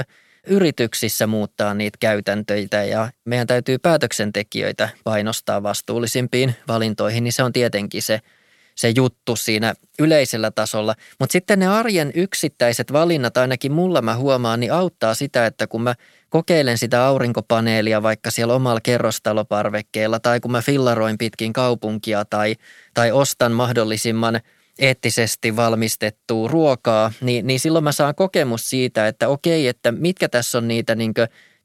yrityksissä 0.47 1.27
muuttaa 1.27 1.73
niitä 1.73 1.97
käytäntöitä 1.99 2.83
ja 2.83 3.11
meidän 3.25 3.47
täytyy 3.47 3.77
päätöksentekijöitä 3.77 4.89
painostaa 5.03 5.63
vastuullisimpiin 5.63 6.55
valintoihin, 6.67 7.23
niin 7.23 7.33
se 7.33 7.43
on 7.43 7.53
tietenkin 7.53 8.01
se– 8.01 8.19
se 8.75 8.89
juttu 8.95 9.35
siinä 9.35 9.73
yleisellä 9.99 10.51
tasolla. 10.51 10.95
Mutta 11.19 11.33
sitten 11.33 11.59
ne 11.59 11.67
arjen 11.67 12.11
yksittäiset 12.15 12.93
valinnat, 12.93 13.37
ainakin 13.37 13.71
mulla 13.71 14.01
mä 14.01 14.15
huomaan, 14.15 14.59
niin 14.59 14.73
auttaa 14.73 15.13
sitä, 15.13 15.45
että 15.45 15.67
kun 15.67 15.83
mä 15.83 15.95
kokeilen 16.29 16.77
sitä 16.77 17.05
aurinkopaneelia 17.05 18.03
vaikka 18.03 18.31
siellä 18.31 18.53
omalla 18.53 18.81
kerrostaloparvekkeella 18.81 20.19
tai 20.19 20.39
kun 20.39 20.51
mä 20.51 20.61
fillaroin 20.61 21.17
pitkin 21.17 21.53
kaupunkia 21.53 22.25
tai, 22.25 22.55
tai 22.93 23.11
ostan 23.11 23.51
mahdollisimman 23.51 24.39
eettisesti 24.79 25.55
valmistettua 25.55 26.47
ruokaa, 26.47 27.11
niin, 27.21 27.47
niin 27.47 27.59
silloin 27.59 27.83
mä 27.83 27.91
saan 27.91 28.15
kokemus 28.15 28.69
siitä, 28.69 29.07
että 29.07 29.27
okei, 29.27 29.67
että 29.67 29.91
mitkä 29.91 30.29
tässä 30.29 30.57
on 30.57 30.67
niitä 30.67 30.95
niin 30.95 31.13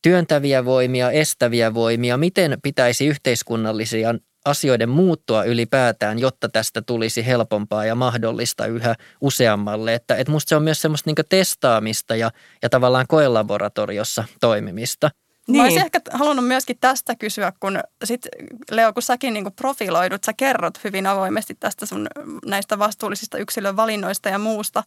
työntäviä 0.02 0.64
voimia, 0.64 1.10
estäviä 1.10 1.74
voimia, 1.74 2.16
miten 2.16 2.58
pitäisi 2.62 3.06
yhteiskunnallisia 3.06 4.14
asioiden 4.48 4.88
muuttua 4.88 5.44
ylipäätään, 5.44 6.18
jotta 6.18 6.48
tästä 6.48 6.82
tulisi 6.82 7.26
helpompaa 7.26 7.84
ja 7.84 7.94
mahdollista 7.94 8.66
yhä 8.66 8.94
useammalle. 9.20 9.94
Että, 9.94 10.16
että 10.16 10.30
musta 10.30 10.48
se 10.48 10.56
on 10.56 10.62
myös 10.62 10.82
semmoista 10.82 11.10
niin 11.10 11.26
testaamista 11.28 12.16
ja, 12.16 12.30
ja 12.62 12.68
tavallaan 12.68 13.06
koelaboratoriossa 13.08 14.24
toimimista. 14.40 15.10
Niin. 15.48 15.56
Mä 15.56 15.62
olisin 15.62 15.82
ehkä 15.82 16.00
halunnut 16.12 16.46
myöskin 16.46 16.76
tästä 16.80 17.14
kysyä, 17.14 17.52
kun 17.60 17.80
sit 18.04 18.28
Leo, 18.70 18.92
kun 18.92 19.02
säkin 19.02 19.34
niin 19.34 19.52
profiloidut, 19.56 20.24
sä 20.24 20.32
kerrot 20.32 20.84
hyvin 20.84 21.06
avoimesti 21.06 21.54
tästä 21.60 21.86
sun 21.86 22.06
näistä 22.46 22.78
vastuullisista 22.78 23.38
yksilön 23.38 23.76
valinnoista 23.76 24.28
ja 24.28 24.38
muusta, 24.38 24.82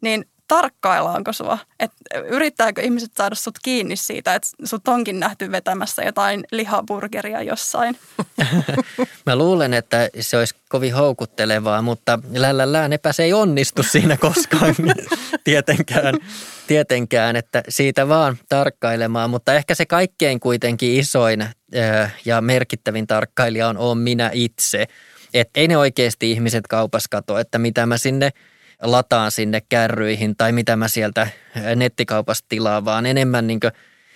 niin 0.00 0.24
tarkkaillaanko 0.48 1.32
sua? 1.32 1.58
Et 1.80 1.92
yrittääkö 2.28 2.82
ihmiset 2.82 3.10
saada 3.16 3.34
sut 3.34 3.58
kiinni 3.62 3.96
siitä, 3.96 4.34
että 4.34 4.48
sut 4.64 4.88
onkin 4.88 5.20
nähty 5.20 5.50
vetämässä 5.50 6.02
jotain 6.02 6.44
lihaburgeria 6.52 7.42
jossain? 7.42 7.98
Mä 9.26 9.36
luulen, 9.36 9.74
että 9.74 10.08
se 10.20 10.38
olisi 10.38 10.54
kovin 10.68 10.94
houkuttelevaa, 10.94 11.82
mutta 11.82 12.18
lällällään 12.32 12.92
epä 12.92 13.12
se 13.12 13.22
ei 13.22 13.32
onnistu 13.32 13.82
siinä 13.82 14.16
koskaan 14.16 14.74
tietenkään, 15.44 16.14
tietenkään, 16.66 17.36
että 17.36 17.62
siitä 17.68 18.08
vaan 18.08 18.38
tarkkailemaan. 18.48 19.30
Mutta 19.30 19.54
ehkä 19.54 19.74
se 19.74 19.86
kaikkein 19.86 20.40
kuitenkin 20.40 20.94
isoin 20.94 21.46
ja 22.24 22.40
merkittävin 22.40 23.06
tarkkailija 23.06 23.68
on, 23.68 23.78
on 23.78 23.98
minä 23.98 24.30
itse. 24.32 24.86
Että 25.34 25.60
ei 25.60 25.68
ne 25.68 25.76
oikeasti 25.76 26.30
ihmiset 26.30 26.66
kaupas 26.66 27.08
kato, 27.10 27.38
että 27.38 27.58
mitä 27.58 27.86
mä 27.86 27.98
sinne– 27.98 28.30
lataan 28.84 29.30
sinne 29.30 29.62
kärryihin 29.68 30.36
tai 30.36 30.52
mitä 30.52 30.76
mä 30.76 30.88
sieltä 30.88 31.28
nettikaupasta 31.76 32.46
tilaan, 32.48 32.84
vaan 32.84 33.06
enemmän 33.06 33.46
niin 33.46 33.60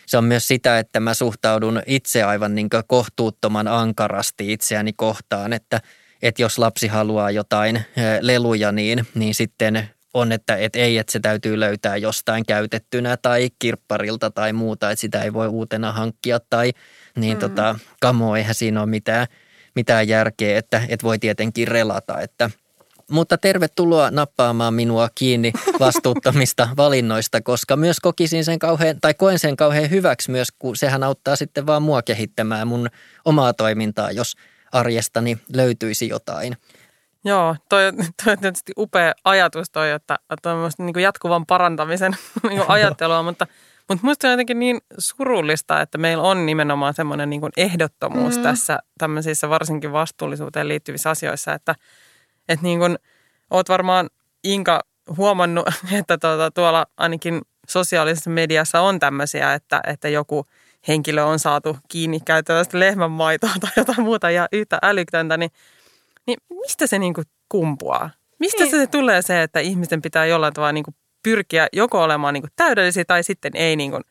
se 0.06 0.18
on 0.18 0.25
myös 0.25 0.48
sitä, 0.48 0.78
että 0.78 1.00
mä 1.00 1.14
suhtaudun 1.14 1.82
itse 1.87 2.22
aivan 2.22 2.54
niin 2.54 2.68
kohtuuttoman 2.87 3.68
ankarasti 3.68 4.52
itseäni 4.52 4.92
kohtaan, 4.92 5.52
että, 5.52 5.80
että 6.22 6.42
jos 6.42 6.58
lapsi 6.58 6.87
haluaa 6.87 7.30
jotain 7.30 7.82
leluja, 8.20 8.72
niin, 8.72 9.06
niin 9.14 9.34
sitten 9.34 9.88
on, 10.14 10.32
että, 10.32 10.56
että 10.56 10.78
ei, 10.78 10.98
että 10.98 11.12
se 11.12 11.20
täytyy 11.20 11.60
löytää 11.60 11.96
jostain 11.96 12.46
käytettynä 12.46 13.16
tai 13.16 13.48
kirpparilta 13.58 14.30
tai 14.30 14.52
muuta, 14.52 14.90
että 14.90 15.00
sitä 15.00 15.22
ei 15.22 15.32
voi 15.32 15.48
uutena 15.48 15.92
hankkia 15.92 16.40
tai 16.50 16.72
niin 17.16 17.37
mm. 17.37 17.40
tota, 17.40 17.78
kamo, 18.00 18.37
eihän 18.37 18.54
siinä 18.54 18.80
ole 18.80 18.90
mitään, 18.90 19.26
mitään 19.75 20.08
järkeä, 20.08 20.58
että, 20.58 20.82
että 20.88 21.04
voi 21.04 21.18
tietenkin 21.18 21.68
relata, 21.68 22.20
että– 22.20 22.50
mutta 23.11 23.38
tervetuloa 23.38 24.11
nappaamaan 24.11 24.75
minua 24.75 25.09
kiinni 25.15 25.53
vastuuttomista 25.81 26.69
valinnoista, 26.77 27.41
koska 27.41 27.77
myös 27.77 28.00
kokisin 28.00 28.45
sen 28.45 28.59
kauhean, 28.59 28.97
tai 29.00 29.15
koen 29.15 29.38
sen 29.38 29.57
kauhean 29.57 29.91
hyväksi 29.91 30.31
myös, 30.31 30.49
kun 30.59 30.77
sehän 30.77 31.03
auttaa 31.03 31.37
sitten 31.37 31.67
vaan 31.67 31.83
mua 31.83 32.03
kehittämään 32.03 32.69
mun 32.69 32.88
omaa 33.25 33.53
toimintaa, 33.53 34.11
jos 34.11 34.37
arjestani 34.73 35.38
löytyisi 35.55 36.09
jotain. 36.09 36.57
Joo, 37.25 37.57
toi, 37.69 37.93
toi 38.25 38.33
on 38.33 38.38
tietysti 38.38 38.73
upea 38.79 39.12
ajatus 39.25 39.71
toi, 39.71 39.91
että, 39.91 40.19
on 40.45 40.71
niin 40.79 41.03
jatkuvan 41.03 41.47
parantamisen 41.47 42.12
niin 42.49 42.62
ajattelua, 42.69 43.23
mutta, 43.23 43.47
mutta 43.88 44.03
minusta 44.03 44.27
on 44.27 44.33
jotenkin 44.33 44.59
niin 44.59 44.81
surullista, 44.99 45.81
että 45.81 45.99
meillä 45.99 46.23
on 46.23 46.47
nimenomaan 46.47 46.95
semmoinen 46.95 47.31
niin 47.31 47.43
ehdottomuus 47.57 48.37
mm. 48.37 48.43
tässä 48.43 48.79
tämmöisissä 48.99 49.49
varsinkin 49.49 49.93
vastuullisuuteen 49.93 50.69
liittyvissä 50.69 51.11
asioissa, 51.11 51.55
että– 51.55 51.75
että 52.49 52.62
niin 52.62 52.78
kuin 52.78 52.99
oot 53.50 53.69
varmaan 53.69 54.11
Inka 54.45 54.81
huomannut, 55.17 55.69
että 55.99 56.19
tuota, 56.19 56.50
tuolla 56.50 56.87
ainakin 56.97 57.43
sosiaalisessa 57.69 58.31
mediassa 58.31 58.81
on 58.81 59.00
tämmöisiä, 59.00 59.55
että, 59.55 59.81
että 59.87 60.09
joku 60.09 60.47
henkilö 60.88 61.25
on 61.25 61.38
saatu 61.38 61.76
kiinni 61.88 62.21
käytävästä 62.21 62.81
lehmänmaitoa 62.81 63.50
tai 63.61 63.71
jotain 63.76 64.02
muuta 64.02 64.31
ja 64.31 64.49
yhtä 64.52 64.78
älyktöntä, 64.83 65.37
niin, 65.37 65.50
niin 66.26 66.38
mistä 66.50 66.87
se 66.87 66.99
niin 66.99 67.14
kuin 67.14 67.25
kumpuaa? 67.49 68.11
Mistä 68.38 68.62
niin. 68.62 68.71
se 68.71 68.87
tulee 68.87 69.23
se, 69.23 69.43
että 69.43 69.61
ihmisten 69.61 70.02
pitää 70.02 70.26
jollain 70.26 70.55
tavalla 70.55 70.73
niin 70.73 70.85
kuin 70.85 70.95
pyrkiä 71.23 71.69
joko 71.73 72.02
olemaan 72.02 72.35
niin 72.35 72.43
kuin 72.43 72.52
täydellisiä 72.57 73.05
tai 73.05 73.23
sitten 73.23 73.52
ei 73.55 73.76
niin 73.76 73.90
kuin, 73.90 74.05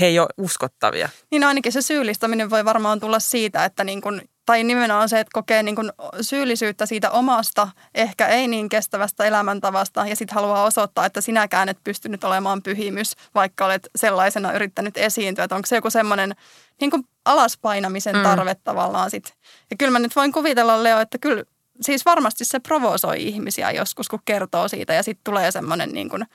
he 0.00 0.06
ei 0.06 0.18
ole 0.18 0.28
uskottavia? 0.36 1.08
Niin 1.30 1.44
ainakin 1.44 1.72
se 1.72 1.82
syyllistäminen 1.82 2.50
voi 2.50 2.64
varmaan 2.64 3.00
tulla 3.00 3.18
siitä, 3.18 3.64
että 3.64 3.84
niin 3.84 4.00
kuin 4.00 4.22
tai 4.48 4.64
nimenomaan 4.64 5.08
se, 5.08 5.20
että 5.20 5.30
kokee 5.32 5.62
niin 5.62 5.74
kuin 5.74 5.92
syyllisyyttä 6.20 6.86
siitä 6.86 7.10
omasta, 7.10 7.68
ehkä 7.94 8.26
ei 8.26 8.48
niin 8.48 8.68
kestävästä 8.68 9.24
elämäntavasta 9.24 10.06
ja 10.06 10.16
sitten 10.16 10.34
haluaa 10.34 10.64
osoittaa, 10.64 11.06
että 11.06 11.20
sinäkään 11.20 11.68
et 11.68 11.78
pystynyt 11.84 12.24
olemaan 12.24 12.62
pyhimys, 12.62 13.12
vaikka 13.34 13.66
olet 13.66 13.88
sellaisena 13.96 14.52
yrittänyt 14.52 14.96
esiintyä. 14.96 15.44
Että 15.44 15.56
onko 15.56 15.66
se 15.66 15.76
joku 15.76 15.90
semmoinen 15.90 16.34
niin 16.80 16.90
kuin 16.90 17.04
alaspainamisen 17.24 18.16
mm. 18.16 18.22
tarve 18.22 18.54
mm. 18.54 18.60
tavallaan 18.64 19.10
sitten. 19.10 19.32
Ja 19.70 19.76
kyllä 19.76 19.92
mä 19.92 19.98
nyt 19.98 20.16
voin 20.16 20.32
kuvitella, 20.32 20.82
Leo, 20.82 21.00
että 21.00 21.18
kyllä 21.18 21.44
siis 21.80 22.04
varmasti 22.04 22.44
se 22.44 22.60
provosoi 22.60 23.22
ihmisiä 23.22 23.70
joskus, 23.70 24.08
kun 24.08 24.20
kertoo 24.24 24.68
siitä 24.68 24.94
ja 24.94 25.02
sitten 25.02 25.24
tulee 25.24 25.50
semmoinen 25.50 25.92
niin 25.92 26.08
kuin– 26.08 26.26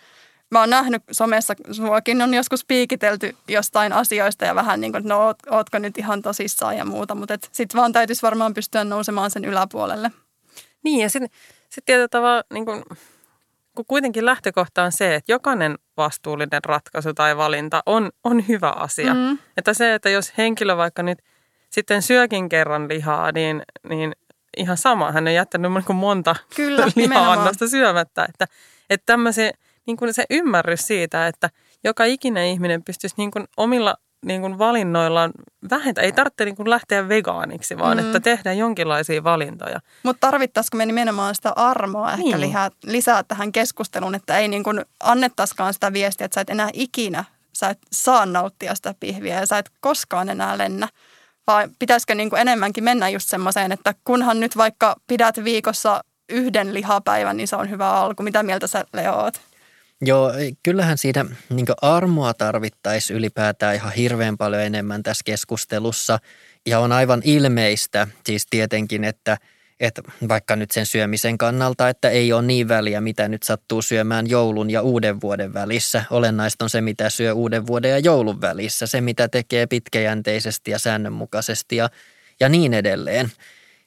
mä 0.53 0.59
oon 0.59 0.69
nähnyt 0.69 1.03
somessa, 1.11 1.53
suakin 1.71 2.21
on 2.21 2.33
joskus 2.33 2.65
piikitelty 2.65 3.35
jostain 3.47 3.93
asioista 3.93 4.45
ja 4.45 4.55
vähän 4.55 4.81
niin 4.81 4.91
kuin, 4.91 5.07
no 5.07 5.25
oot, 5.25 5.37
ootko 5.49 5.79
nyt 5.79 5.97
ihan 5.97 6.21
tosissaan 6.21 6.77
ja 6.77 6.85
muuta, 6.85 7.15
mutta 7.15 7.37
sitten 7.51 7.79
vaan 7.79 7.93
täytyisi 7.93 8.21
varmaan 8.21 8.53
pystyä 8.53 8.83
nousemaan 8.83 9.31
sen 9.31 9.45
yläpuolelle. 9.45 10.11
Niin 10.83 10.99
ja 10.99 11.09
sitten 11.09 11.29
sit 11.69 11.85
tietyllä 11.85 12.07
tavalla, 12.07 12.43
niin 12.53 12.65
kuin, 12.65 12.83
kun 13.75 13.85
kuitenkin 13.87 14.25
lähtökohta 14.25 14.83
on 14.83 14.91
se, 14.91 15.15
että 15.15 15.31
jokainen 15.31 15.77
vastuullinen 15.97 16.63
ratkaisu 16.65 17.13
tai 17.13 17.37
valinta 17.37 17.83
on, 17.85 18.11
on 18.23 18.47
hyvä 18.47 18.69
asia. 18.69 19.13
Mm. 19.13 19.37
Että 19.57 19.73
se, 19.73 19.93
että 19.93 20.09
jos 20.09 20.33
henkilö 20.37 20.77
vaikka 20.77 21.03
nyt 21.03 21.19
sitten 21.69 22.01
syökin 22.01 22.49
kerran 22.49 22.89
lihaa, 22.89 23.31
niin, 23.31 23.61
niin 23.89 24.15
ihan 24.57 24.77
sama. 24.77 25.11
Hän 25.11 25.27
on 25.27 25.33
jättänyt 25.33 25.71
niin 25.71 25.95
monta 25.95 26.35
Kyllä, 26.55 26.87
liha-annosta 26.95 27.67
syömättä. 27.67 28.25
Että, 28.29 28.47
että 28.89 29.05
tämmöisiä 29.05 29.51
niin 29.85 29.97
kuin 29.97 30.13
se 30.13 30.25
ymmärrys 30.29 30.87
siitä, 30.87 31.27
että 31.27 31.49
joka 31.83 32.03
ikinen 32.03 32.47
ihminen 32.47 32.83
pystyisi 32.83 33.15
niin 33.17 33.31
kuin 33.31 33.45
omilla 33.57 33.95
niin 34.25 34.41
kuin 34.41 34.57
valinnoillaan 34.57 35.31
vähentää. 35.69 36.03
Ei 36.03 36.11
tarvitse 36.11 36.45
niin 36.45 36.55
kuin 36.55 36.69
lähteä 36.69 37.09
vegaaniksi, 37.09 37.77
vaan 37.77 37.97
mm. 37.97 38.05
että 38.05 38.19
tehdään 38.19 38.57
jonkinlaisia 38.57 39.23
valintoja. 39.23 39.79
Mutta 40.03 40.27
tarvittaisiko 40.27 40.77
me 40.77 40.85
nimenomaan 40.85 41.35
sitä 41.35 41.53
armoa 41.55 42.11
ehkä 42.11 42.23
niin. 42.23 42.41
lisää, 42.41 42.71
lisää 42.85 43.23
tähän 43.23 43.51
keskusteluun, 43.51 44.15
että 44.15 44.37
ei 44.37 44.47
niin 44.47 44.63
kuin 44.63 44.85
annettaisikaan 44.99 45.73
sitä 45.73 45.93
viestiä, 45.93 46.25
että 46.25 46.35
sä 46.35 46.41
et 46.41 46.49
enää 46.49 46.69
ikinä, 46.73 47.23
sä 47.53 47.69
et 47.69 47.79
saa 47.91 48.25
nauttia 48.25 48.75
sitä 48.75 48.95
pihviä 48.99 49.39
ja 49.39 49.45
sä 49.45 49.57
et 49.57 49.69
koskaan 49.79 50.29
enää 50.29 50.57
lennä. 50.57 50.87
Vai 51.47 51.67
pitäisikö 51.79 52.15
niin 52.15 52.29
kuin 52.29 52.39
enemmänkin 52.39 52.83
mennä 52.83 53.09
just 53.09 53.29
semmoiseen, 53.29 53.71
että 53.71 53.93
kunhan 54.03 54.39
nyt 54.39 54.57
vaikka 54.57 54.95
pidät 55.07 55.43
viikossa 55.43 56.03
yhden 56.29 56.73
lihapäivän, 56.73 57.37
niin 57.37 57.47
se 57.47 57.55
on 57.55 57.69
hyvä 57.69 57.91
alku. 57.91 58.23
Mitä 58.23 58.43
mieltä 58.43 58.67
sä 58.67 58.85
Leo 58.93 59.13
oot? 59.13 59.41
Joo, 60.05 60.31
kyllähän 60.63 60.97
siinä 60.97 61.25
niin 61.49 61.65
armoa 61.81 62.33
tarvittaisiin 62.33 63.17
ylipäätään 63.17 63.75
ihan 63.75 63.93
hirveän 63.93 64.37
paljon 64.37 64.61
enemmän 64.61 65.03
tässä 65.03 65.21
keskustelussa. 65.25 66.19
Ja 66.65 66.79
on 66.79 66.91
aivan 66.91 67.21
ilmeistä 67.23 68.07
siis 68.25 68.47
tietenkin, 68.49 69.03
että, 69.03 69.37
että 69.79 70.01
vaikka 70.29 70.55
nyt 70.55 70.71
sen 70.71 70.85
syömisen 70.85 71.37
kannalta, 71.37 71.89
että 71.89 72.09
ei 72.09 72.33
ole 72.33 72.41
niin 72.41 72.67
väliä, 72.67 73.01
mitä 73.01 73.27
nyt 73.27 73.43
sattuu 73.43 73.81
syömään 73.81 74.29
joulun 74.29 74.69
ja 74.69 74.81
uuden 74.81 75.21
vuoden 75.21 75.53
välissä. 75.53 76.03
Olennaista 76.09 76.65
on 76.65 76.69
se, 76.69 76.81
mitä 76.81 77.09
syö 77.09 77.33
uuden 77.33 77.67
vuoden 77.67 77.91
ja 77.91 77.99
joulun 77.99 78.41
välissä, 78.41 78.87
se 78.87 79.01
mitä 79.01 79.27
tekee 79.27 79.67
pitkäjänteisesti 79.67 80.71
ja 80.71 80.79
säännönmukaisesti 80.79 81.75
ja, 81.75 81.89
ja 82.39 82.49
niin 82.49 82.73
edelleen. 82.73 83.31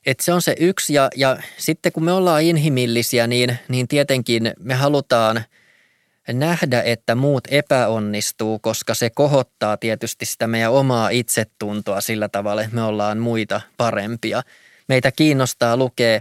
Et 0.06 0.20
se 0.20 0.32
on 0.32 0.42
se 0.42 0.54
yksi 0.60 0.94
ja, 0.94 1.08
ja 1.16 1.36
sitten 1.56 1.92
kun 1.92 2.04
me 2.04 2.12
ollaan 2.12 2.42
inhimillisiä, 2.42 3.26
niin, 3.26 3.58
niin 3.68 3.88
tietenkin 3.88 4.52
me 4.58 4.74
halutaan– 4.74 5.44
nähdä, 6.32 6.82
että 6.82 7.14
muut 7.14 7.44
epäonnistuu, 7.50 8.58
koska 8.58 8.94
se 8.94 9.10
kohottaa 9.10 9.76
tietysti 9.76 10.26
sitä 10.26 10.46
meidän 10.46 10.72
omaa 10.72 11.08
itsetuntoa 11.08 12.00
sillä 12.00 12.28
tavalla, 12.28 12.62
että 12.62 12.74
me 12.74 12.82
ollaan 12.82 13.18
muita 13.18 13.60
parempia. 13.76 14.42
Meitä 14.88 15.12
kiinnostaa 15.12 15.76
lukea 15.76 16.20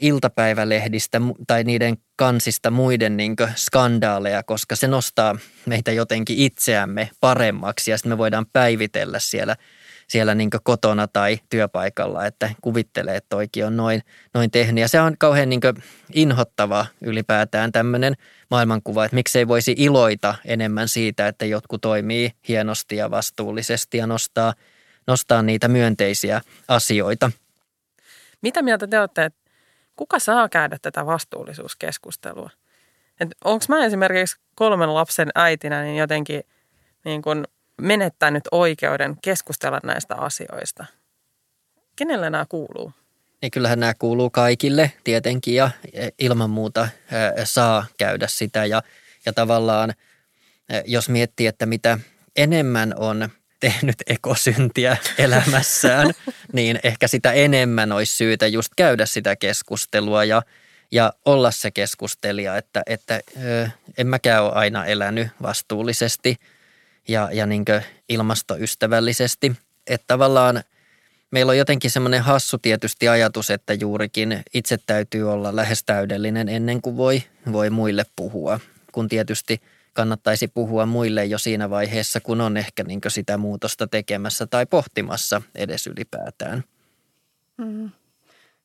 iltapäivälehdistä 0.00 1.20
tai 1.46 1.64
niiden 1.64 1.96
kansista 2.16 2.70
muiden 2.70 3.16
niin 3.16 3.36
skandaaleja, 3.56 4.42
koska 4.42 4.76
se 4.76 4.86
nostaa 4.86 5.38
meitä 5.66 5.92
jotenkin 5.92 6.38
itseämme 6.38 7.10
paremmaksi 7.20 7.90
ja 7.90 7.98
sitten 7.98 8.12
me 8.12 8.18
voidaan 8.18 8.46
päivitellä 8.52 9.18
siellä 9.18 9.56
siellä 10.08 10.34
niin 10.34 10.50
kotona 10.62 11.08
tai 11.08 11.38
työpaikalla, 11.50 12.26
että 12.26 12.50
kuvittelee, 12.60 13.16
että 13.16 13.28
toikin 13.28 13.66
on 13.66 13.76
noin, 13.76 14.02
noin 14.34 14.50
tehnyt. 14.50 14.80
Ja 14.82 14.88
se 14.88 15.00
on 15.00 15.16
kauhean 15.18 15.48
niin 15.48 15.60
inhottava 16.12 16.86
ylipäätään 17.00 17.72
tämmöinen 17.72 18.14
maailmankuva, 18.50 19.04
että 19.04 19.14
miksei 19.14 19.48
voisi 19.48 19.74
iloita 19.78 20.34
enemmän 20.44 20.88
siitä, 20.88 21.28
että 21.28 21.44
jotkut 21.44 21.80
toimii 21.80 22.32
hienosti 22.48 22.96
ja 22.96 23.10
vastuullisesti 23.10 23.98
ja 23.98 24.06
nostaa, 24.06 24.54
nostaa 25.06 25.42
niitä 25.42 25.68
myönteisiä 25.68 26.40
asioita. 26.68 27.30
Mitä 28.42 28.62
mieltä 28.62 28.86
te 28.86 29.00
olette, 29.00 29.24
että 29.24 29.40
kuka 29.96 30.18
saa 30.18 30.48
käydä 30.48 30.76
tätä 30.82 31.06
vastuullisuuskeskustelua? 31.06 32.50
Onko 33.44 33.64
mä 33.68 33.84
esimerkiksi 33.84 34.36
kolmen 34.54 34.94
lapsen 34.94 35.28
äitinä 35.34 35.82
niin 35.82 35.96
jotenkin 35.96 36.42
niin 37.04 37.22
kun 37.22 37.44
menettänyt 37.80 38.44
oikeuden 38.50 39.16
keskustella 39.22 39.80
näistä 39.82 40.14
asioista? 40.14 40.86
Kenelle 41.96 42.30
nämä 42.30 42.46
kuuluu? 42.48 42.92
Niin 43.42 43.50
kyllähän 43.50 43.80
nämä 43.80 43.94
kuuluu 43.94 44.30
kaikille 44.30 44.92
tietenkin 45.04 45.54
ja 45.54 45.70
ilman 46.18 46.50
muuta 46.50 46.88
saa 47.44 47.86
käydä 47.98 48.26
sitä. 48.26 48.64
Ja, 48.64 48.82
ja 49.26 49.32
tavallaan 49.32 49.94
jos 50.86 51.08
miettii, 51.08 51.46
että 51.46 51.66
mitä 51.66 51.98
enemmän 52.36 52.94
on 52.96 53.28
tehnyt 53.60 53.96
ekosyntiä 54.06 54.96
elämässään, 55.18 56.10
niin 56.52 56.78
ehkä 56.82 57.08
sitä 57.08 57.32
enemmän 57.32 57.92
olisi 57.92 58.16
syytä 58.16 58.46
just 58.46 58.72
käydä 58.76 59.06
sitä 59.06 59.36
keskustelua 59.36 60.24
ja, 60.24 60.42
ja 60.92 61.12
olla 61.24 61.50
se 61.50 61.70
keskustelija, 61.70 62.56
että, 62.56 62.82
että 62.86 63.20
en 63.98 64.06
mäkään 64.06 64.44
ole 64.44 64.52
aina 64.52 64.86
elänyt 64.86 65.28
vastuullisesti 65.42 66.36
ja, 67.08 67.28
ja 67.32 67.46
niin 67.46 67.64
ilmastoystävällisesti. 68.08 69.52
Että 69.86 70.04
tavallaan 70.06 70.62
meillä 71.30 71.50
on 71.50 71.58
jotenkin 71.58 71.90
semmoinen 71.90 72.22
hassu 72.22 72.58
tietysti 72.58 73.08
ajatus, 73.08 73.50
että 73.50 73.74
juurikin 73.74 74.42
itse 74.54 74.78
täytyy 74.86 75.32
olla 75.32 75.56
lähes 75.56 75.84
täydellinen 75.84 76.48
ennen 76.48 76.82
kuin 76.82 76.96
voi, 76.96 77.22
voi 77.52 77.70
muille 77.70 78.04
puhua, 78.16 78.60
kun 78.92 79.08
tietysti– 79.08 79.60
kannattaisi 79.96 80.48
puhua 80.48 80.86
muille 80.86 81.24
jo 81.24 81.38
siinä 81.38 81.70
vaiheessa, 81.70 82.20
kun 82.20 82.40
on 82.40 82.56
ehkä 82.56 82.84
niin 82.84 83.00
sitä 83.08 83.38
muutosta 83.38 83.86
tekemässä 83.86 84.46
tai 84.46 84.66
pohtimassa 84.66 85.42
edes 85.54 85.86
ylipäätään. 85.86 86.64
Mm. 87.56 87.90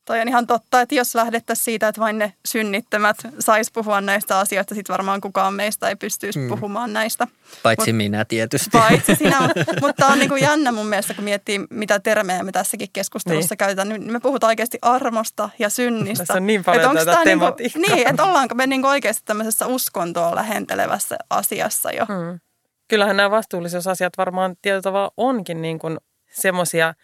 Toi 0.06 0.22
on 0.22 0.28
ihan 0.28 0.48
totta, 0.48 0.82
että 0.82 0.96
jos 0.96 1.16
lähdettäisiin 1.16 1.66
siitä, 1.66 1.88
että 1.88 2.02
vain 2.02 2.18
ne 2.18 2.34
synnittömät 2.46 3.18
sais 3.40 3.72
puhua 3.72 4.02
näistä 4.02 4.40
asioista, 4.40 4.76
sitten 4.76 4.94
varmaan 4.94 5.22
kukaan 5.22 5.54
meistä 5.54 5.90
ei 5.90 5.96
pystyisi 5.96 6.40
mm. 6.40 6.48
puhumaan 6.48 6.94
näistä. 6.94 7.28
Paitsi 7.64 7.94
Mut, 7.94 7.98
minä 7.98 8.26
tietysti. 8.26 8.70
Paitsi 8.72 9.16
sinä, 9.16 9.40
mutta 9.82 10.08
on 10.08 10.20
niin 10.20 10.30
kuin 10.30 10.42
jännä 10.42 10.72
mun 10.72 10.88
mielestä, 10.88 11.14
kun 11.14 11.24
miettii, 11.24 11.60
mitä 11.70 12.00
termejä 12.00 12.44
me 12.44 12.52
tässäkin 12.52 12.90
keskustelussa 12.94 13.54
niin. 13.54 13.58
käytetään, 13.58 13.90
niin 13.90 14.12
me 14.12 14.20
puhutaan 14.20 14.50
oikeasti 14.50 14.78
armosta 14.82 15.50
ja 15.60 15.70
synnistä. 15.70 16.22
Tässä 16.22 16.34
on 16.34 16.48
niin 16.48 16.64
paljon 16.64 16.96
tätä 16.96 17.12
niinku- 17.12 17.24
tematiikkaa. 17.24 17.82
Niin, 17.82 18.08
että 18.08 18.24
ollaanko 18.24 18.56
me 18.56 18.68
niin 18.68 18.82
kuin 18.82 18.92
oikeasti 18.92 19.22
tämmöisessä 19.26 19.68
uskontoa 19.68 20.36
lähentelevässä 20.36 21.18
asiassa 21.30 21.92
jo. 21.92 22.06
Mm. 22.06 22.40
Kyllähän 22.88 23.18
nämä 23.18 23.32
vastuullisuusasiat 23.32 24.14
varmaan 24.18 24.56
tietyllä 24.62 24.82
tavalla 24.82 25.12
onkin 25.18 25.62
niin 25.62 25.80
kuin 25.80 25.98
semmoisia– 26.32 26.94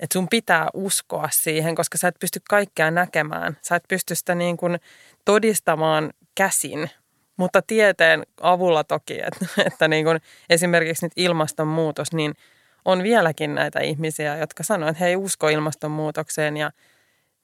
että 0.00 0.12
sun 0.12 0.28
pitää 0.28 0.68
uskoa 0.74 1.28
siihen, 1.32 1.74
koska 1.74 1.98
sä 1.98 2.08
et 2.08 2.18
pysty 2.20 2.40
kaikkea 2.48 2.90
näkemään. 2.90 3.56
Sä 3.62 3.76
et 3.76 3.84
pysty 3.88 4.14
sitä 4.14 4.34
niin 4.34 4.56
kuin 4.56 4.80
todistamaan 5.24 6.12
käsin, 6.34 6.90
mutta 7.36 7.62
tieteen 7.62 8.26
avulla 8.40 8.84
toki, 8.84 9.20
että, 9.20 9.46
että 9.66 9.88
niin 9.88 10.04
kuin 10.04 10.20
esimerkiksi 10.50 11.06
nyt 11.06 11.12
ilmastonmuutos, 11.16 12.12
niin 12.12 12.34
on 12.84 13.02
vieläkin 13.02 13.54
näitä 13.54 13.80
ihmisiä, 13.80 14.36
jotka 14.36 14.62
sanoo, 14.62 14.88
että 14.88 15.04
he 15.04 15.08
ei 15.08 15.16
usko 15.16 15.48
ilmastonmuutokseen 15.48 16.56
ja 16.56 16.70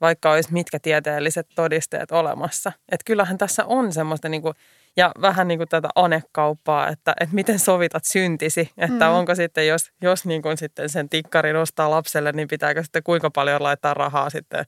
vaikka 0.04 0.32
olisi 0.32 0.52
mitkä 0.52 0.78
tieteelliset 0.78 1.46
todisteet 1.54 2.12
olemassa. 2.12 2.72
Että 2.88 3.04
kyllähän 3.04 3.38
tässä 3.38 3.64
on 3.64 3.92
semmoista 3.92 4.28
niin 4.28 4.42
kuin 4.42 4.54
ja 4.96 5.12
vähän 5.20 5.48
niin 5.48 5.58
kuin 5.58 5.68
tätä 5.68 5.88
anekauppaa, 5.94 6.88
että, 6.88 7.14
että 7.20 7.34
miten 7.34 7.58
sovitat 7.58 8.04
syntisi. 8.04 8.70
Että 8.78 9.08
mm. 9.08 9.14
onko 9.14 9.34
sitten, 9.34 9.66
jos, 9.66 9.90
jos 10.02 10.24
niin 10.24 10.42
kuin 10.42 10.58
sitten 10.58 10.88
sen 10.88 11.08
tikkari 11.08 11.52
nostaa 11.52 11.90
lapselle, 11.90 12.32
niin 12.32 12.48
pitääkö 12.48 12.82
sitten 12.82 13.02
kuinka 13.02 13.30
paljon 13.30 13.62
laittaa 13.62 13.94
rahaa 13.94 14.30
sitten 14.30 14.64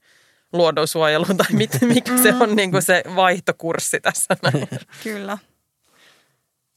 luonnonsuojeluun 0.53 1.37
tai 1.37 1.47
mit, 1.51 1.77
mikä 1.93 2.17
se 2.17 2.33
on 2.39 2.55
niin 2.55 2.71
kuin 2.71 2.83
se 2.83 3.03
vaihtokurssi 3.15 3.99
tässä. 3.99 4.37
Näin. 4.43 4.67
Kyllä. 5.03 5.37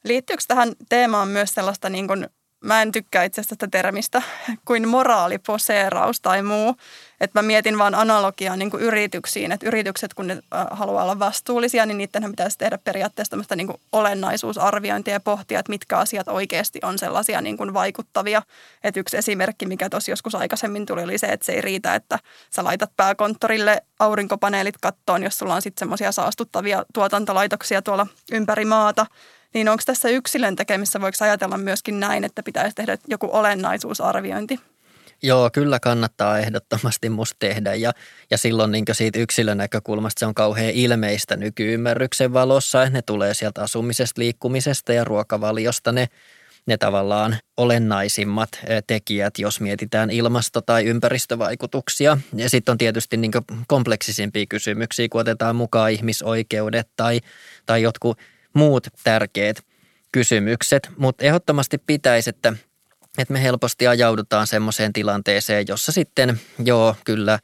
Liittyykö 0.05 0.43
tähän 0.49 0.73
teemaan 0.89 1.29
myös 1.29 1.51
sellaista 1.51 1.89
niin 1.89 2.07
kuin 2.07 2.29
mä 2.65 2.83
en 2.83 2.93
tykkää 2.93 3.25
itse 3.25 3.41
asiassa 3.41 3.57
tästä 3.57 3.71
termistä 3.71 4.23
kuin 4.67 4.89
moraaliposeeraus 4.89 6.21
tai 6.21 6.43
muu. 6.43 6.77
Että 7.21 7.39
mä 7.39 7.43
mietin 7.43 7.79
vaan 7.79 7.95
analogiaa 7.95 8.57
niin 8.57 8.71
kuin 8.71 8.83
yrityksiin, 8.83 9.53
että 9.53 9.67
yritykset 9.67 10.15
kun 10.15 10.27
ne 10.27 10.39
haluaa 10.71 11.03
olla 11.03 11.19
vastuullisia, 11.19 11.87
niin 11.87 11.99
niidenhän 11.99 12.31
pitäisi 12.33 12.59
tehdä 12.59 12.79
periaatteessa 12.79 13.31
tämmöistä 13.31 13.57
niin 13.57 13.67
kuin 13.67 13.81
olennaisuusarviointia 13.93 15.15
ja 15.15 15.21
pohtia, 15.21 15.61
että 15.61 15.71
mitkä 15.71 15.99
asiat 15.99 16.29
oikeasti 16.29 16.81
on 16.83 16.99
sellaisia 16.99 17.41
niin 17.41 17.57
kuin 17.57 17.75
vaikuttavia. 17.75 18.43
Että 18.85 19.01
yksi 19.01 19.17
esimerkki, 19.17 19.67
mikä 19.67 19.91
tuossa 19.91 20.11
joskus 20.11 20.35
aikaisemmin 20.35 20.87
tuli, 20.87 21.03
oli 21.03 21.19
se, 21.19 21.27
että 21.27 21.47
se 21.47 21.53
ei 21.53 21.61
riitä, 21.61 21.95
että 21.95 22.19
sä 22.51 22.65
laitat 22.65 22.91
pääkonttorille 22.97 23.83
aurinkopaneelit 23.99 24.79
kattoon, 24.81 25.23
jos 25.23 25.39
sulla 25.39 25.55
on 25.55 25.63
sitten 25.63 25.81
semmoisia 25.81 26.13
saastuttavia 26.13 26.85
tuotantolaitoksia 26.95 27.83
tuolla 27.83 28.07
ympäri 28.33 28.65
maata– 28.65 29.07
niin 29.55 29.69
onko 29.69 29.83
tässä 29.87 30.09
yksilön 30.09 30.57
tekemissä, 30.57 31.01
voiko 31.01 31.17
ajatella 31.21 31.59
myöskin 31.59 32.01
näin, 32.01 32.25
että 32.25 32.43
pitäisi 32.43 32.75
tehdä 32.75 32.99
joku 33.09 33.29
olennaisuusarviointi? 33.33 34.61
Joo, 35.23 35.51
kyllä 35.53 35.81
kannattaa 35.81 36.39
ehdottomasti 36.39 37.09
musta 37.09 37.37
tehdä 37.39 37.75
ja, 37.75 37.93
ja 38.31 38.39
silloin 38.39 38.73
niin 38.73 38.85
siitä 38.93 39.19
yksilön 39.19 39.59
näkökulmasta 39.59 40.21
se 40.21 40.27
on 40.27 40.35
kauhean 40.35 40.71
ilmeistä 40.71 41.37
nykyymmärryksen 41.37 42.33
valossa, 42.33 42.83
että 42.83 42.99
ne 42.99 43.03
tulee 43.03 43.35
sieltä 43.35 43.63
asumisesta, 43.63 44.21
liikkumisesta 44.21 44.93
ja 44.93 45.05
ruokavaliosta 45.05 45.93
ne, 45.93 46.09
ne 46.67 46.77
tavallaan 46.77 47.37
olennaisimmat 47.57 48.49
tekijät, 48.87 49.39
jos 49.39 49.61
mietitään 49.61 50.11
ilmasto- 50.11 50.63
tai 50.63 50.85
ympäristövaikutuksia. 50.85 52.19
Ja 52.35 52.51
sitten 52.51 52.73
on 52.73 52.79
tietysti 52.79 53.17
niin 53.17 53.33
kompleksisimpia 53.67 54.45
kysymyksiä, 54.49 55.09
kun 55.09 55.21
otetaan 55.21 55.57
mukaan 55.57 55.91
ihmisoikeudet 55.91 56.89
tai, 56.97 57.21
tai 57.67 57.83
jotkut 57.83 58.19
muut 58.53 58.87
tärkeät 59.05 59.63
kysymykset, 60.13 60.91
mutta 60.97 61.25
ehdottomasti 61.25 61.79
pitäisi, 61.79 62.31
että, 62.31 62.53
että 63.19 63.33
me 63.33 63.43
helposti 63.43 63.87
ajaudutaan 63.87 64.47
semmoiseen 64.47 64.93
tilanteeseen, 64.93 65.65
jossa 65.69 65.93
sitten 65.93 66.41
joo, 66.65 66.97
kyllä 67.05 67.39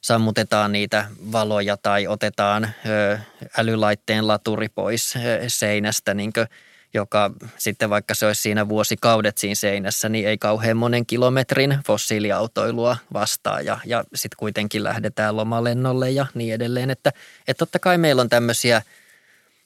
sammutetaan 0.00 0.72
niitä 0.72 1.04
valoja 1.32 1.76
tai 1.76 2.06
otetaan 2.06 2.64
ö, 2.86 3.18
älylaitteen 3.58 4.28
laturi 4.28 4.68
pois 4.68 5.14
seinästä, 5.48 6.14
niin 6.14 6.32
kuin, 6.32 6.46
joka 6.94 7.30
sitten 7.58 7.90
vaikka 7.90 8.14
se 8.14 8.26
olisi 8.26 8.42
siinä 8.42 8.68
vuosikaudet 8.68 9.38
siinä 9.38 9.54
seinässä, 9.54 10.08
niin 10.08 10.28
ei 10.28 10.38
kauhean 10.38 10.76
monen 10.76 11.06
kilometrin 11.06 11.78
fossiiliautoilua 11.86 12.96
vastaa 13.12 13.60
ja, 13.60 13.78
ja 13.84 14.04
sitten 14.14 14.36
kuitenkin 14.36 14.84
lähdetään 14.84 15.36
lomalennolle 15.36 16.10
ja 16.10 16.26
niin 16.34 16.54
edelleen. 16.54 16.90
Että, 16.90 17.12
että 17.48 17.58
totta 17.58 17.78
kai 17.78 17.98
meillä 17.98 18.22
on 18.22 18.28
tämmöisiä– 18.28 18.82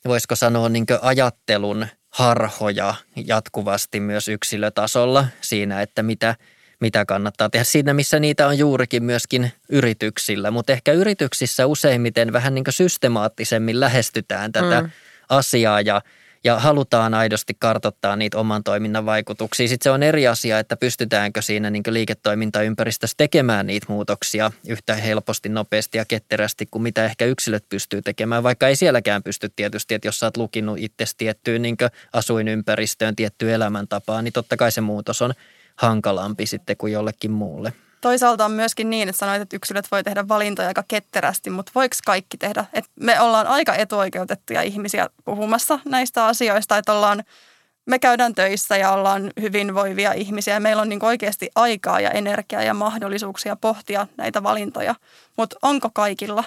voisiko 0.08 0.36
sanoa 0.36 0.68
niin 0.68 0.86
ajattelun 1.02 1.86
harhoja 2.08 2.94
jatkuvasti 3.26 4.00
myös 4.00 4.28
yksilötasolla 4.28 5.26
siinä, 5.40 5.82
että 5.82 6.02
mitä, 6.02 6.34
mitä 6.80 7.04
kannattaa 7.04 7.50
tehdä. 7.50 7.64
Siinä, 7.64 7.94
missä 7.94 8.18
niitä 8.18 8.46
on 8.46 8.58
juurikin 8.58 9.04
myöskin 9.04 9.52
yrityksillä, 9.68 10.50
mutta 10.50 10.72
ehkä 10.72 10.92
yrityksissä 10.92 11.66
useimmiten 11.66 12.32
vähän 12.32 12.54
niin 12.54 12.64
systemaattisemmin 12.70 13.80
lähestytään 13.80 14.52
tätä 14.52 14.82
mm. 14.82 14.90
asiaa 15.28 15.80
ja– 15.80 16.00
ja 16.44 16.58
halutaan 16.58 17.14
aidosti 17.14 17.56
kartottaa 17.58 18.16
niitä 18.16 18.38
oman 18.38 18.64
toiminnan 18.64 19.06
vaikutuksia. 19.06 19.68
Sitten 19.68 19.84
se 19.84 19.90
on 19.90 20.02
eri 20.02 20.26
asia, 20.26 20.58
että 20.58 20.76
pystytäänkö 20.76 21.42
siinä 21.42 21.70
niin 21.70 21.82
liiketoimintaympäristössä 21.88 23.14
tekemään 23.16 23.66
niitä 23.66 23.86
muutoksia 23.88 24.50
yhtä 24.68 24.94
helposti, 24.94 25.48
nopeasti 25.48 25.98
ja 25.98 26.04
ketterästi 26.04 26.66
kuin 26.70 26.82
mitä 26.82 27.04
ehkä 27.04 27.24
yksilöt 27.24 27.68
pystyy 27.68 28.02
tekemään, 28.02 28.42
vaikka 28.42 28.68
ei 28.68 28.76
sielläkään 28.76 29.22
pysty 29.22 29.52
tietysti, 29.56 29.94
että 29.94 30.08
jos 30.08 30.18
sä 30.18 30.26
oot 30.26 30.36
lukinut 30.36 30.78
itse 30.78 31.04
tiettyyn 31.18 31.62
niin 31.62 31.76
asuinympäristöön, 32.12 33.16
tiettyyn 33.16 33.54
elämäntapaan, 33.54 34.24
niin 34.24 34.32
totta 34.32 34.56
kai 34.56 34.72
se 34.72 34.80
muutos 34.80 35.22
on 35.22 35.34
hankalampi 35.76 36.46
sitten 36.46 36.76
kuin 36.76 36.92
jollekin 36.92 37.30
muulle. 37.30 37.72
Toisaalta 38.00 38.44
on 38.44 38.52
myöskin 38.52 38.90
niin, 38.90 39.08
että 39.08 39.18
sanoit, 39.18 39.42
että 39.42 39.56
yksilöt 39.56 39.90
voi 39.90 40.04
tehdä 40.04 40.28
valintoja 40.28 40.68
aika 40.68 40.84
ketterästi, 40.88 41.50
mutta 41.50 41.72
voiko 41.74 41.96
kaikki 42.06 42.36
tehdä? 42.36 42.64
Et 42.72 42.84
me 43.00 43.20
ollaan 43.20 43.46
aika 43.46 43.74
etuoikeutettuja 43.74 44.62
ihmisiä 44.62 45.10
puhumassa 45.24 45.78
näistä 45.84 46.26
asioista, 46.26 46.78
että 46.78 46.92
ollaan, 46.92 47.24
me 47.86 47.98
käydään 47.98 48.34
töissä 48.34 48.76
ja 48.76 48.90
ollaan 48.90 49.30
hyvinvoivia 49.40 50.12
ihmisiä. 50.12 50.60
Meillä 50.60 50.82
on 50.82 50.88
niin 50.88 51.04
oikeasti 51.04 51.50
aikaa 51.54 52.00
ja 52.00 52.10
energiaa 52.10 52.62
ja 52.62 52.74
mahdollisuuksia 52.74 53.56
pohtia 53.56 54.06
näitä 54.16 54.42
valintoja, 54.42 54.94
mutta 55.36 55.56
onko 55.62 55.90
kaikilla, 55.94 56.44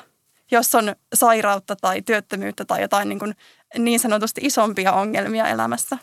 jos 0.51 0.75
on 0.75 0.95
sairautta 1.13 1.75
tai 1.75 2.01
työttömyyttä 2.01 2.65
tai 2.65 2.81
jotain 2.81 3.09
niin, 3.09 3.19
kuin 3.19 3.35
niin 3.77 3.99
sanotusti 3.99 4.41
isompia 4.43 4.93
ongelmia 4.93 5.47
elämässä? 5.47 5.97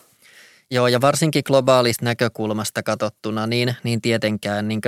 Joo, 0.70 0.88
ja 0.88 1.00
varsinkin 1.00 1.42
globaalista 1.46 2.04
näkökulmasta 2.04 2.82
katsottuna, 2.82 3.46
niin, 3.46 3.76
niin 3.82 4.00
tietenkään 4.00 4.68
niin 4.68 4.80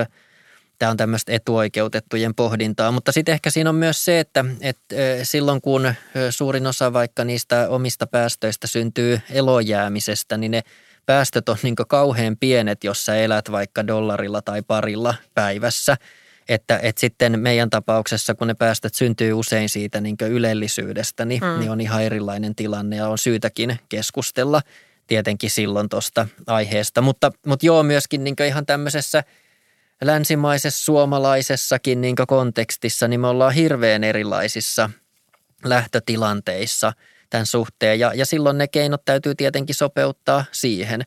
tämä 0.82 0.90
on 0.90 0.96
tämmöistä 0.96 1.32
etuoikeutettujen 1.32 2.34
pohdintaa. 2.34 2.90
Mutta 2.90 3.12
sitten 3.12 3.32
ehkä 3.32 3.50
siinä 3.50 3.70
on 3.70 3.76
myös 3.76 4.04
se, 4.04 4.20
että, 4.20 4.44
että 4.60 4.94
silloin 5.22 5.60
kun 5.60 5.94
suurin 6.30 6.66
osa 6.66 6.92
vaikka 6.92 7.24
niistä 7.24 7.68
omista 7.68 8.06
päästöistä 8.06 8.66
syntyy 8.66 9.20
elojäämisestä, 9.30 10.36
niin 10.36 10.50
ne 10.50 10.62
päästöt 11.06 11.48
on 11.48 11.56
niin 11.62 11.76
kauhean 11.88 12.36
pienet, 12.40 12.84
jos 12.84 13.04
sä 13.04 13.16
elät 13.16 13.50
vaikka 13.50 13.86
dollarilla 13.86 14.42
tai 14.42 14.62
parilla 14.62 15.14
päivässä. 15.34 15.96
Että, 16.48 16.78
että 16.82 17.00
sitten 17.00 17.40
meidän 17.40 17.70
tapauksessa, 17.70 18.34
kun 18.34 18.48
ne 18.48 18.54
päästöt 18.54 18.94
syntyy 18.94 19.32
usein 19.32 19.68
siitä 19.68 20.00
niin 20.00 20.16
ylellisyydestä, 20.30 21.24
niin, 21.24 21.42
mm. 21.42 21.60
niin 21.60 21.70
on 21.70 21.80
ihan 21.80 22.02
erilainen 22.02 22.54
tilanne 22.54 22.96
ja 22.96 23.08
on 23.08 23.18
syytäkin 23.18 23.78
keskustella 23.88 24.60
tietenkin 25.06 25.50
silloin 25.50 25.88
tuosta 25.88 26.28
aiheesta. 26.46 27.00
Mutta, 27.02 27.32
mutta 27.46 27.66
joo, 27.66 27.82
myöskin 27.82 28.24
niin 28.24 28.36
ihan 28.46 28.66
tämmöisessä 28.66 29.24
länsimaisessa 30.02 30.84
suomalaisessakin 30.84 32.00
niin 32.00 32.16
kontekstissa, 32.28 33.08
niin 33.08 33.20
me 33.20 33.26
ollaan 33.26 33.54
hirveän 33.54 34.04
erilaisissa 34.04 34.90
lähtötilanteissa 35.64 36.92
tämän 37.30 37.46
suhteen. 37.46 38.00
Ja, 38.00 38.12
ja 38.14 38.26
silloin 38.26 38.58
ne 38.58 38.68
keinot 38.68 39.04
täytyy 39.04 39.34
tietenkin 39.34 39.74
sopeuttaa 39.74 40.44
siihen. 40.52 41.02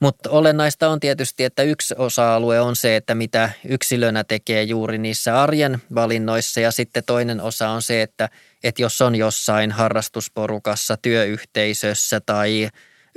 Mutta 0.00 0.30
olennaista 0.30 0.88
on 0.88 1.00
tietysti, 1.00 1.44
että 1.44 1.62
yksi 1.62 1.94
osa-alue 1.98 2.60
on 2.60 2.76
se, 2.76 2.96
että 2.96 3.14
mitä 3.14 3.50
yksilönä 3.68 4.24
tekee 4.24 4.62
juuri 4.62 4.98
niissä 4.98 5.42
arjen 5.42 5.82
valinnoissa 5.94 6.60
ja 6.60 6.70
sitten 6.70 7.02
toinen 7.06 7.40
osa 7.40 7.68
on 7.68 7.82
se, 7.82 8.02
että, 8.02 8.28
että 8.64 8.82
jos 8.82 9.02
on 9.02 9.14
jossain 9.14 9.72
harrastusporukassa, 9.72 10.96
työyhteisössä 10.96 12.20
tai 12.20 12.68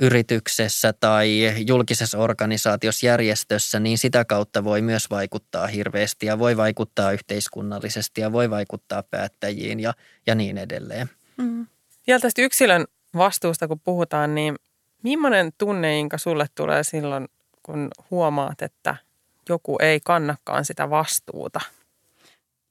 yrityksessä 0.02 0.92
tai 0.92 1.54
julkisessa 1.66 2.18
organisaatiossa, 2.18 3.06
järjestössä, 3.06 3.80
niin 3.80 3.98
sitä 3.98 4.24
kautta 4.24 4.64
voi 4.64 4.82
myös 4.82 5.10
vaikuttaa 5.10 5.66
hirveästi 5.66 6.26
ja 6.26 6.38
voi 6.38 6.56
vaikuttaa 6.56 7.12
yhteiskunnallisesti 7.12 8.20
ja 8.20 8.32
voi 8.32 8.50
vaikuttaa 8.50 9.02
päättäjiin 9.02 9.80
ja, 9.80 9.92
ja 10.26 10.34
niin 10.34 10.58
edelleen. 10.58 11.10
Mm. 11.36 11.66
Vielä 12.06 12.20
tästä 12.20 12.42
yksilön 12.42 12.84
vastuusta, 13.16 13.68
kun 13.68 13.80
puhutaan, 13.80 14.34
niin 14.34 14.56
millainen 15.02 15.52
tunne, 15.58 15.98
Inka, 15.98 16.18
sulle 16.18 16.46
tulee 16.54 16.82
silloin, 16.82 17.28
kun 17.62 17.88
huomaat, 18.10 18.62
että 18.62 18.96
joku 19.48 19.76
ei 19.80 20.00
kannakaan 20.04 20.64
sitä 20.64 20.90
vastuuta? 20.90 21.60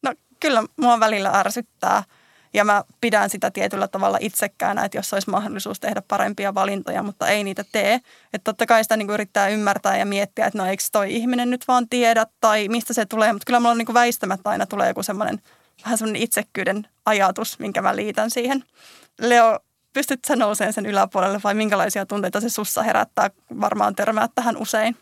No 0.03 0.13
kyllä 0.39 0.63
mua 0.77 0.99
välillä 0.99 1.29
ärsyttää 1.29 2.03
ja 2.53 2.65
mä 2.65 2.83
pidän 3.01 3.29
sitä 3.29 3.51
tietyllä 3.51 3.87
tavalla 3.87 4.17
itsekkäänä, 4.21 4.85
että 4.85 4.97
jos 4.97 5.13
olisi 5.13 5.29
mahdollisuus 5.29 5.79
tehdä 5.79 6.01
parempia 6.07 6.55
valintoja, 6.55 7.03
mutta 7.03 7.27
ei 7.27 7.43
niitä 7.43 7.65
tee. 7.71 7.93
Että 8.33 8.43
totta 8.43 8.65
kai 8.65 8.83
sitä 8.83 8.97
niin 8.97 9.07
kuin 9.07 9.13
yrittää 9.13 9.47
ymmärtää 9.47 9.97
ja 9.97 10.05
miettiä, 10.05 10.45
että 10.45 10.57
no 10.57 10.65
eikö 10.65 10.83
toi 10.91 11.15
ihminen 11.15 11.49
nyt 11.49 11.67
vaan 11.67 11.89
tiedä 11.89 12.25
tai 12.41 12.67
mistä 12.67 12.93
se 12.93 13.05
tulee. 13.05 13.33
Mutta 13.33 13.45
kyllä 13.45 13.59
mulla 13.59 13.71
on 13.71 13.77
niin 13.77 13.85
kuin 13.85 13.93
väistämättä 13.93 14.49
aina 14.49 14.65
tulee 14.65 14.87
joku 14.87 15.03
semmoinen 15.03 15.41
vähän 15.83 15.97
semmoinen 15.97 16.21
itsekkyyden 16.21 16.87
ajatus, 17.05 17.59
minkä 17.59 17.81
mä 17.81 17.95
liitän 17.95 18.31
siihen. 18.31 18.63
Leo, 19.19 19.59
pystytkö 19.93 20.27
sä 20.27 20.35
nousemaan 20.35 20.73
sen 20.73 20.85
yläpuolelle 20.85 21.39
vai 21.43 21.53
minkälaisia 21.53 22.05
tunteita 22.05 22.41
se 22.41 22.49
sussa 22.49 22.83
herättää? 22.83 23.29
Varmaan 23.61 23.95
törmäät 23.95 24.31
tähän 24.35 24.57
usein. 24.57 24.97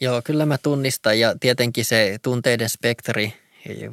Joo, 0.00 0.22
kyllä 0.24 0.46
mä 0.46 0.58
tunnistan 0.58 1.20
ja 1.20 1.34
tietenkin 1.40 1.84
se 1.84 2.18
tunteiden 2.22 2.68
spektri 2.68 3.34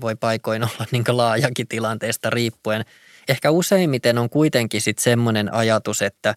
voi 0.02 0.16
paikoin 0.16 0.64
olla 0.64 0.86
niin 0.92 1.04
laajakin 1.08 1.68
tilanteesta 1.68 2.30
riippuen. 2.30 2.86
Ehkä 3.30 3.52
useimmiten 3.52 4.18
on 4.18 4.30
kuitenkin 4.30 4.82
sitten 4.82 5.04
semmoinen 5.04 5.54
ajatus, 5.54 6.02
että 6.02 6.36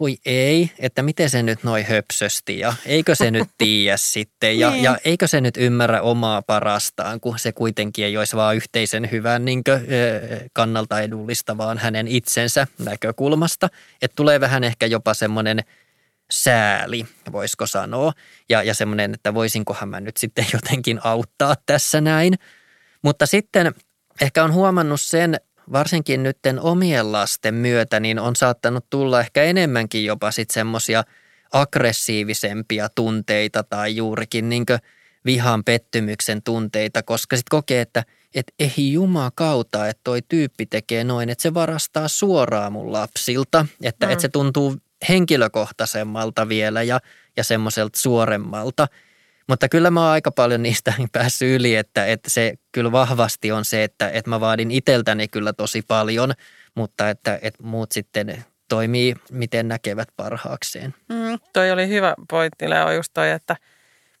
voi 0.00 0.16
ei, 0.26 0.70
että 0.78 1.02
miten 1.02 1.30
se 1.30 1.42
nyt 1.42 1.64
noin 1.64 1.86
höpsösti 1.86 2.58
ja 2.58 2.74
eikö 2.86 3.14
se 3.14 3.30
nyt 3.30 3.48
tiedä 3.58 3.96
sitten 3.96 4.58
ja, 4.58 4.70
niin. 4.70 4.84
ja 4.84 4.98
eikö 5.04 5.26
se 5.26 5.40
nyt 5.40 5.56
ymmärrä 5.56 6.02
omaa 6.02 6.42
parastaan, 6.42 7.20
kun 7.20 7.38
se 7.38 7.52
kuitenkin 7.52 8.04
ei 8.04 8.16
olisi 8.16 8.36
vaan 8.36 8.56
yhteisen 8.56 9.10
hyvän 9.10 9.44
niin 9.44 9.64
kuin, 9.64 9.80
kannalta 10.52 11.00
edullista, 11.00 11.56
vaan 11.56 11.78
hänen 11.78 12.08
itsensä 12.08 12.66
näkökulmasta. 12.78 13.68
Että 14.02 14.16
tulee 14.16 14.40
vähän 14.40 14.64
ehkä 14.64 14.86
jopa 14.86 15.14
semmoinen– 15.14 15.60
sääli, 16.34 17.06
voisiko 17.32 17.66
sanoa. 17.66 18.12
Ja, 18.48 18.62
ja 18.62 18.74
semmoinen, 18.74 19.14
että 19.14 19.34
voisinkohan 19.34 19.88
mä 19.88 20.00
nyt 20.00 20.16
sitten 20.16 20.46
jotenkin 20.52 21.00
auttaa 21.04 21.54
tässä 21.66 22.00
näin. 22.00 22.34
Mutta 23.02 23.26
sitten 23.26 23.74
ehkä 24.20 24.44
on 24.44 24.52
huomannut 24.52 25.00
sen, 25.00 25.36
varsinkin 25.72 26.22
nytten 26.22 26.60
omien 26.60 27.12
lasten 27.12 27.54
myötä, 27.54 28.00
niin 28.00 28.18
on 28.18 28.36
saattanut 28.36 28.86
tulla 28.90 29.20
ehkä 29.20 29.42
enemmänkin 29.42 30.04
jopa 30.04 30.30
sitten 30.30 30.54
semmoisia 30.54 31.04
aggressiivisempia 31.52 32.88
tunteita 32.94 33.62
tai 33.62 33.96
juurikin 33.96 34.48
niin 34.48 34.64
vihan 35.24 35.64
pettymyksen 35.64 36.42
tunteita, 36.42 37.02
koska 37.02 37.36
sitten 37.36 37.56
kokee, 37.56 37.80
että 37.80 38.04
et 38.34 38.52
ei 38.58 38.92
jumakauta, 38.92 39.88
että 39.88 40.00
toi 40.04 40.22
tyyppi 40.28 40.66
tekee 40.66 41.04
noin, 41.04 41.28
että 41.28 41.42
se 41.42 41.54
varastaa 41.54 42.08
suoraan 42.08 42.72
mun 42.72 42.92
lapsilta, 42.92 43.66
että, 43.82 44.06
mm. 44.06 44.12
että 44.12 44.22
se 44.22 44.28
tuntuu 44.28 44.76
henkilökohtaisemmalta 45.08 46.48
vielä 46.48 46.82
ja, 46.82 47.00
ja 47.36 47.44
semmoiselta 47.44 47.98
suoremmalta. 47.98 48.86
Mutta 49.48 49.68
kyllä 49.68 49.90
mä 49.90 50.00
oon 50.00 50.10
aika 50.10 50.30
paljon 50.30 50.62
niistä 50.62 50.94
päässyt 51.12 51.60
yli, 51.60 51.76
että, 51.76 52.06
että 52.06 52.30
se 52.30 52.54
kyllä 52.72 52.92
vahvasti 52.92 53.52
on 53.52 53.64
se, 53.64 53.84
että, 53.84 54.08
että 54.08 54.30
mä 54.30 54.40
vaadin 54.40 54.70
itseltäni 54.70 55.28
kyllä 55.28 55.52
tosi 55.52 55.82
paljon, 55.82 56.32
mutta 56.74 57.10
että, 57.10 57.38
että 57.42 57.62
muut 57.62 57.92
sitten 57.92 58.44
toimii 58.68 59.14
miten 59.30 59.68
näkevät 59.68 60.08
parhaakseen. 60.16 60.94
Mm, 61.08 61.38
toi 61.52 61.70
oli 61.70 61.88
hyvä 61.88 62.14
pointti 62.30 62.70
Leo 62.70 62.92
just 62.92 63.10
toi, 63.14 63.30
että 63.30 63.56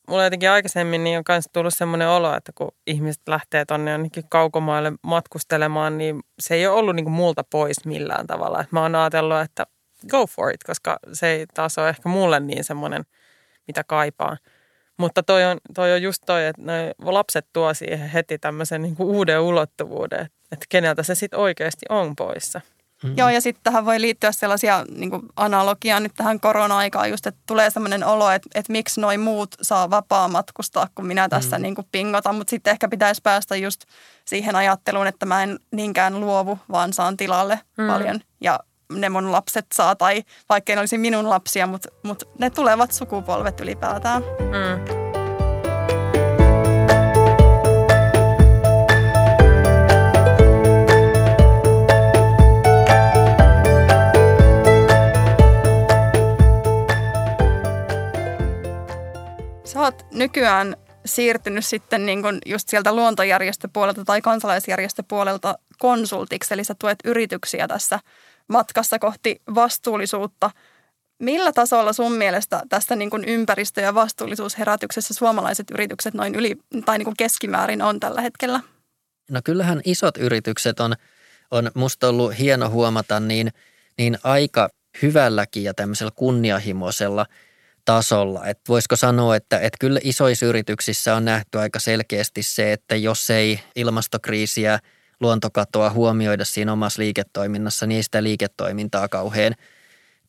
mulla 0.08 0.24
jotenkin 0.24 0.50
aikaisemmin 0.50 1.04
niin 1.04 1.18
on 1.18 1.24
myös 1.28 1.44
tullut 1.52 1.74
semmoinen 1.74 2.08
olo, 2.08 2.36
että 2.36 2.52
kun 2.54 2.72
ihmiset 2.86 3.22
lähtee 3.26 3.64
tonne 3.64 3.90
jonnekin 3.90 4.28
kaukomaille 4.28 4.92
matkustelemaan, 5.02 5.98
niin 5.98 6.20
se 6.38 6.54
ei 6.54 6.66
ole 6.66 6.78
ollut 6.78 6.96
niin 6.96 7.04
kuin 7.04 7.14
multa 7.14 7.44
pois 7.50 7.84
millään 7.84 8.26
tavalla. 8.26 8.60
Et 8.60 8.72
mä 8.72 8.82
oon 8.82 8.94
ajatellut, 8.94 9.40
että 9.40 9.66
go 10.08 10.26
for 10.26 10.50
it, 10.50 10.64
koska 10.64 10.98
se 11.12 11.26
ei 11.26 11.46
taas 11.54 11.78
ole 11.78 11.88
ehkä 11.88 12.08
mulle 12.08 12.40
niin 12.40 12.64
semmoinen, 12.64 13.04
mitä 13.66 13.84
kaipaan. 13.84 14.38
Mutta 14.96 15.22
toi 15.22 15.44
on, 15.44 15.58
toi 15.74 15.92
on 15.92 16.02
just 16.02 16.22
toi, 16.26 16.46
että 16.46 16.62
lapset 16.98 17.46
tuo 17.52 17.74
siihen 17.74 18.08
heti 18.08 18.38
tämmöisen 18.38 18.82
niin 18.82 18.96
kuin 18.96 19.08
uuden 19.08 19.40
ulottuvuuden, 19.40 20.26
että 20.52 20.66
keneltä 20.68 21.02
se 21.02 21.14
sitten 21.14 21.40
oikeasti 21.40 21.86
on 21.88 22.16
poissa. 22.16 22.60
Mm-hmm. 23.02 23.18
Joo, 23.18 23.28
ja 23.28 23.40
sitten 23.40 23.62
tähän 23.62 23.84
voi 23.84 24.00
liittyä 24.00 24.32
sellaisia 24.32 24.84
niin 24.88 25.10
analogiaa 25.36 26.00
nyt 26.00 26.12
tähän 26.16 26.40
korona-aikaan 26.40 27.10
just, 27.10 27.26
että 27.26 27.40
tulee 27.46 27.70
sellainen 27.70 28.04
olo, 28.04 28.30
että, 28.30 28.48
että 28.54 28.72
miksi 28.72 29.00
noin 29.00 29.20
muut 29.20 29.54
saa 29.62 29.90
vapaa 29.90 30.28
matkustaa, 30.28 30.88
kun 30.94 31.06
minä 31.06 31.28
tässä 31.28 31.56
mm-hmm. 31.56 31.62
niin 31.62 31.74
kuin 31.74 31.86
pingotan. 31.92 32.34
Mutta 32.34 32.50
sitten 32.50 32.70
ehkä 32.70 32.88
pitäisi 32.88 33.20
päästä 33.22 33.56
just 33.56 33.84
siihen 34.24 34.56
ajatteluun, 34.56 35.06
että 35.06 35.26
mä 35.26 35.42
en 35.42 35.58
niinkään 35.72 36.20
luovu, 36.20 36.58
vaan 36.70 36.92
saan 36.92 37.16
tilalle 37.16 37.54
mm-hmm. 37.54 37.92
paljon. 37.92 38.20
Ja 38.40 38.60
ne 38.92 39.08
mun 39.08 39.32
lapset 39.32 39.66
saa, 39.74 39.96
tai 39.96 40.22
vaikka 40.48 40.74
ne 40.74 40.80
olisi 40.80 40.98
minun 40.98 41.30
lapsia, 41.30 41.66
mutta, 41.66 41.88
mutta 42.02 42.26
ne 42.38 42.50
tulevat 42.50 42.92
sukupolvet 42.92 43.60
ylipäätään. 43.60 44.22
Mm. 44.22 45.04
Sä 59.64 59.80
oot 59.80 60.06
nykyään 60.12 60.76
siirtynyt 61.06 61.66
sitten 61.66 62.06
niin 62.06 62.22
kuin 62.22 62.38
just 62.46 62.68
sieltä 62.68 62.96
luontojärjestöpuolelta 62.96 64.04
tai 64.04 64.22
kansalaisjärjestöpuolelta 64.22 65.58
konsultiksi, 65.78 66.54
eli 66.54 66.64
sä 66.64 66.74
tuet 66.78 66.98
yrityksiä 67.04 67.68
tässä 67.68 67.98
matkassa 68.48 68.98
kohti 68.98 69.42
vastuullisuutta. 69.54 70.50
Millä 71.18 71.52
tasolla 71.52 71.92
sun 71.92 72.12
mielestä 72.12 72.62
tässä 72.68 72.96
niin 72.96 73.10
kuin 73.10 73.24
ympäristö- 73.24 73.80
ja 73.80 73.94
vastuullisuusherätyksessä 73.94 75.14
suomalaiset 75.14 75.70
yritykset 75.70 76.14
noin 76.14 76.34
yli 76.34 76.56
tai 76.84 76.98
niin 76.98 77.04
kuin 77.04 77.16
keskimäärin 77.16 77.82
on 77.82 78.00
tällä 78.00 78.20
hetkellä? 78.20 78.60
No 79.30 79.40
kyllähän 79.44 79.80
isot 79.84 80.16
yritykset 80.16 80.80
on, 80.80 80.94
on 81.50 81.70
musta 81.74 82.08
ollut 82.08 82.38
hieno 82.38 82.70
huomata 82.70 83.20
niin, 83.20 83.52
niin 83.98 84.18
aika 84.24 84.68
hyvälläkin 85.02 85.64
ja 85.64 85.74
tämmöisellä 85.74 86.12
kunnianhimoisella 86.14 87.26
tasolla. 87.84 88.46
Että 88.46 88.62
voisiko 88.68 88.96
sanoa, 88.96 89.36
että, 89.36 89.58
että 89.58 89.76
kyllä 89.80 90.00
isoissa 90.02 90.46
yrityksissä 90.46 91.14
on 91.14 91.24
nähty 91.24 91.58
aika 91.58 91.78
selkeästi 91.78 92.42
se, 92.42 92.72
että 92.72 92.96
jos 92.96 93.30
ei 93.30 93.60
ilmastokriisiä– 93.76 94.78
luontokatoa 95.20 95.90
huomioida 95.90 96.44
siinä 96.44 96.72
omassa 96.72 97.02
liiketoiminnassa, 97.02 97.86
niin 97.86 97.96
ei 97.96 98.02
sitä 98.02 98.22
liiketoimintaa 98.22 99.08
kauhean 99.08 99.54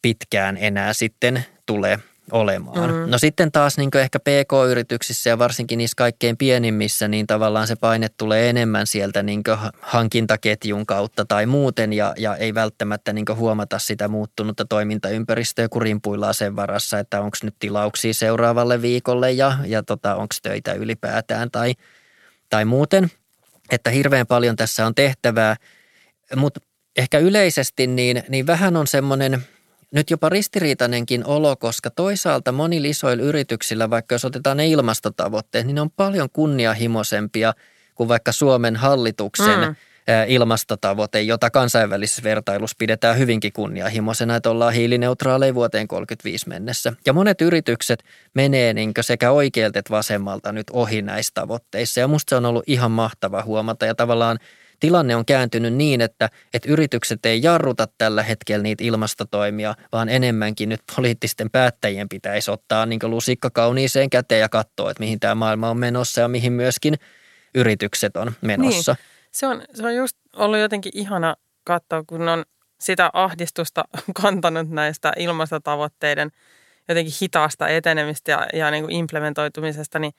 pitkään 0.02 0.58
enää 0.58 0.94
sitten 0.94 1.46
tule 1.66 2.00
olemaan. 2.32 2.92
Mm. 2.92 3.12
No 3.12 3.18
sitten 3.18 3.52
taas 3.52 3.78
niin 3.78 3.98
ehkä 3.98 4.20
PK-yrityksissä 4.20 5.30
ja 5.30 5.40
varsinkin 5.40 5.78
niissä 5.78 5.96
kaikkein 5.98 6.38
pienimmissä, 6.38 7.08
niin 7.08 7.28
tavallaan 7.28 7.68
se 7.68 7.76
paine 7.76 8.08
tulee 8.18 8.50
enemmän 8.50 8.88
sieltä 8.88 9.24
niin 9.24 9.44
hankintaketjun 9.82 10.86
kautta 10.86 11.26
tai 11.26 11.46
muuten 11.46 11.94
ja, 11.94 12.14
ja 12.18 12.36
ei 12.36 12.54
välttämättä 12.54 13.14
niin 13.14 13.26
huomata 13.36 13.80
sitä 13.80 14.08
muuttunutta 14.08 14.66
toimintaympäristöä 14.66 15.70
kurinpuillaan 15.70 16.34
sen 16.34 16.56
varassa, 16.56 17.00
että 17.00 17.22
onko 17.22 17.38
nyt 17.44 17.56
tilauksia 17.60 18.14
seuraavalle 18.14 18.82
viikolle 18.82 19.32
ja, 19.32 19.58
ja 19.66 19.84
tota, 19.84 20.16
onko 20.16 20.36
töitä 20.44 20.74
ylipäätään 20.74 21.52
tai, 21.52 21.74
tai 22.50 22.66
muuten. 22.66 23.12
Että 23.72 23.90
hirveän 23.90 24.28
paljon 24.28 24.56
tässä 24.56 24.86
on 24.86 24.96
tehtävää, 24.96 25.56
mutta 26.36 26.60
ehkä 26.96 27.20
yleisesti 27.20 27.88
niin, 27.88 28.24
niin 28.30 28.48
vähän 28.48 28.76
on 28.76 28.88
semmoinen– 28.88 29.42
nyt 29.96 30.10
jopa 30.10 30.30
ristiriitainenkin 30.30 31.26
olo, 31.26 31.56
koska 31.56 31.90
toisaalta 31.90 32.52
monilla 32.52 32.88
isoilla 32.88 33.24
yrityksillä, 33.24 33.90
vaikka 33.90 34.16
jos 34.16 34.26
otetaan 34.26 34.58
ne 34.58 34.68
ilmastotavoitteet, 34.68 35.66
niin 35.66 35.76
ne 35.76 35.82
on 35.82 35.92
paljon 35.92 36.30
kunnianhimoisempia 36.34 37.54
kuin 37.96 38.10
vaikka 38.10 38.32
Suomen 38.32 38.76
hallituksen 38.76 39.60
mm. 39.60 39.76
Ilmastotavoite, 40.28 41.22
jota 41.22 41.50
kansainvälisessä 41.50 42.24
vertailussa 42.24 42.76
pidetään 42.80 43.18
hyvinkin 43.18 43.54
kunnianhimoisena, 43.54 44.36
että 44.36 44.50
ollaan 44.50 44.74
hiilineutraaleja 44.74 45.56
vuoteen 45.56 45.88
35 45.88 46.50
mennessä. 46.50 46.94
Ja 47.06 47.14
monet 47.14 47.42
yritykset 47.42 48.04
menee 48.34 48.74
niin 48.74 48.94
sekä 49.02 49.32
oikealta 49.32 49.80
että 49.80 49.92
vasemmalta 49.92 50.52
nyt 50.52 50.68
ohi 50.74 51.02
näissä 51.02 51.32
tavoitteissa 51.34 52.00
ja 52.00 52.08
musta 52.08 52.30
se 52.30 52.36
on 52.36 52.46
ollut 52.46 52.64
ihan 52.68 52.92
mahtava 52.92 53.44
huomata 53.44 53.86
ja 53.86 53.96
tavallaan– 53.96 54.40
tilanne 54.80 55.16
on 55.16 55.26
kääntynyt 55.26 55.74
niin, 55.74 56.02
että, 56.02 56.30
että 56.54 56.72
yritykset 56.72 57.26
ei 57.26 57.44
jarruta 57.44 57.88
tällä 57.98 58.24
hetkellä 58.24 58.64
niitä 58.64 58.84
ilmastotoimia, 58.84 59.76
vaan 59.92 60.10
enemmänkin 60.10 60.70
nyt 60.70 60.82
poliittisten 60.96 61.52
päättäjien 61.52 62.10
pitäisi 62.10 62.52
ottaa 62.52 62.86
niin 62.86 63.00
lusikka 63.04 63.50
kauniiseen 63.50 64.10
käteen 64.10 64.42
ja 64.42 64.50
katsoa, 64.50 64.92
että 64.92 65.04
mihin 65.04 65.20
tämä 65.20 65.36
maailma 65.36 65.70
on 65.70 65.78
menossa 65.78 66.22
ja 66.22 66.28
mihin 66.28 66.54
myöskin 66.54 66.96
yritykset 67.56 68.18
on 68.18 68.32
menossa. 68.42 68.94
Niin. 68.94 69.15
Se, 69.36 69.48
on, 69.48 69.62
se 69.74 69.86
on 69.86 69.96
just 69.96 70.18
ollut 70.36 70.60
jotenkin 70.60 70.92
ihana 70.96 71.36
katsoa, 71.64 72.04
kun 72.08 72.30
on 72.30 72.46
sitä 72.80 73.10
ahdistusta 73.14 73.84
kantanut 74.22 74.70
näistä 74.70 75.14
ilmastotavoitteiden 75.18 76.32
jotenkin 76.90 77.14
hitaasta 77.22 77.68
etenemistä 77.68 78.32
ja, 78.32 78.48
ja 78.54 78.72
niin 78.72 78.84
kuin 78.84 78.96
implementoitumisesta, 78.96 80.00
niin 80.00 80.14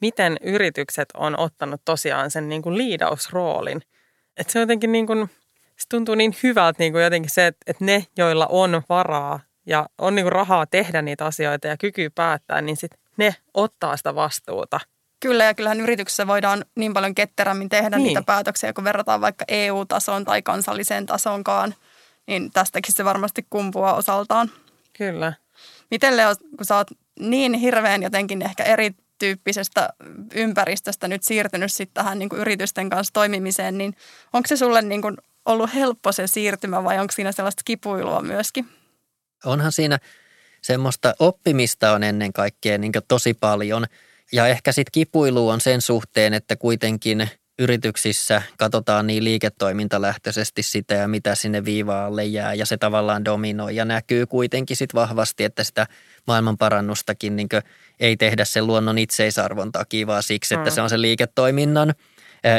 miten 0.00 0.36
yritykset 0.42 1.08
on 1.14 1.38
ottanut 1.38 1.80
tosiaan 1.84 2.30
sen 2.30 2.48
niin 2.48 2.62
kuin 2.62 2.78
liidausroolin– 2.78 3.82
että 4.36 4.52
se 4.52 4.60
jotenkin 4.60 4.92
niin 4.92 5.06
kuin, 5.06 5.30
se 5.76 5.88
tuntuu 5.88 6.14
niin 6.14 6.34
hyvältä 6.42 6.76
niin 6.78 6.92
kuin 6.92 7.04
jotenkin 7.04 7.30
se, 7.30 7.46
että, 7.46 7.60
että 7.66 7.84
ne, 7.84 8.06
joilla 8.18 8.46
on 8.46 8.82
varaa 8.88 9.40
ja 9.66 9.86
on 9.98 10.14
niin 10.14 10.24
kuin 10.24 10.32
rahaa 10.32 10.66
tehdä 10.66 11.02
niitä 11.02 11.26
asioita 11.26 11.66
ja 11.66 11.76
kyky 11.76 12.10
päättää, 12.10 12.60
niin 12.60 12.76
sitten 12.76 13.00
ne 13.16 13.36
ottaa 13.54 13.96
sitä 13.96 14.14
vastuuta. 14.14 14.80
Kyllä, 15.24 15.44
ja 15.44 15.54
kyllähän 15.54 15.80
yrityksessä 15.80 16.26
voidaan 16.26 16.64
niin 16.74 16.94
paljon 16.94 17.14
ketterämmin 17.14 17.68
tehdä 17.68 17.96
niin. 17.96 18.06
niitä 18.06 18.22
päätöksiä, 18.22 18.72
kun 18.72 18.84
verrataan 18.84 19.20
vaikka 19.20 19.44
EU-tasoon 19.48 20.24
tai 20.24 20.42
kansalliseen 20.42 21.06
tasoonkaan, 21.06 21.74
niin 22.26 22.50
tästäkin 22.50 22.94
se 22.94 23.04
varmasti 23.04 23.46
kumpuaa 23.50 23.94
osaltaan. 23.94 24.50
Kyllä. 24.98 25.32
Miten 25.90 26.16
Leo, 26.16 26.34
kun 26.56 26.66
sä 26.66 26.76
oot 26.76 26.90
niin 27.20 27.54
hirveän 27.54 28.02
jotenkin 28.02 28.42
ehkä 28.42 28.64
eri 28.64 28.90
tyyppisestä 29.18 29.88
ympäristöstä 30.34 31.08
nyt 31.08 31.22
siirtynyt 31.22 31.72
sitten 31.72 31.94
tähän 31.94 32.18
niin 32.18 32.28
kuin 32.28 32.40
yritysten 32.40 32.90
kanssa 32.90 33.12
toimimiseen, 33.12 33.78
niin 33.78 33.96
onko 34.32 34.46
se 34.46 34.56
sulle 34.56 34.82
niin 34.82 35.02
kuin 35.02 35.16
ollut 35.44 35.74
helppo 35.74 36.12
se 36.12 36.26
siirtymä 36.26 36.84
vai 36.84 36.98
onko 36.98 37.12
siinä 37.12 37.32
sellaista 37.32 37.62
kipuilua 37.64 38.22
myöskin? 38.22 38.68
Onhan 39.44 39.72
siinä 39.72 39.98
semmoista 40.62 41.14
oppimista 41.18 41.92
on 41.92 42.02
ennen 42.02 42.32
kaikkea 42.32 42.78
niin 42.78 42.92
tosi 43.08 43.34
paljon 43.34 43.86
ja 44.34 44.46
ehkä 44.46 44.72
sitten 44.72 44.92
kipuilu 44.92 45.48
on 45.48 45.60
sen 45.60 45.80
suhteen, 45.80 46.34
että 46.34 46.56
kuitenkin 46.56 47.28
yrityksissä 47.58 48.42
katsotaan 48.58 49.06
niin 49.06 49.24
liiketoimintalähtöisesti 49.24 50.62
sitä 50.62 50.94
ja 50.94 51.08
mitä 51.08 51.34
sinne 51.34 51.64
viivaalle 51.64 52.24
jää 52.24 52.54
ja 52.54 52.66
se 52.66 52.76
tavallaan 52.76 53.24
dominoi 53.24 53.76
ja 53.76 53.84
näkyy 53.84 54.26
kuitenkin 54.26 54.76
sitten 54.76 55.00
vahvasti, 55.00 55.44
että 55.44 55.64
sitä 55.64 55.86
maailmanparannustakin 56.26 57.36
niin 57.36 57.48
ei 58.00 58.16
tehdä 58.16 58.44
sen 58.44 58.66
luonnon 58.66 58.98
itseisarvon 58.98 59.72
takia, 59.72 60.06
vaan 60.06 60.22
siksi, 60.22 60.54
että 60.54 60.70
mm. 60.70 60.74
se 60.74 60.80
on 60.80 60.90
se 60.90 61.00
liiketoiminnan 61.00 61.94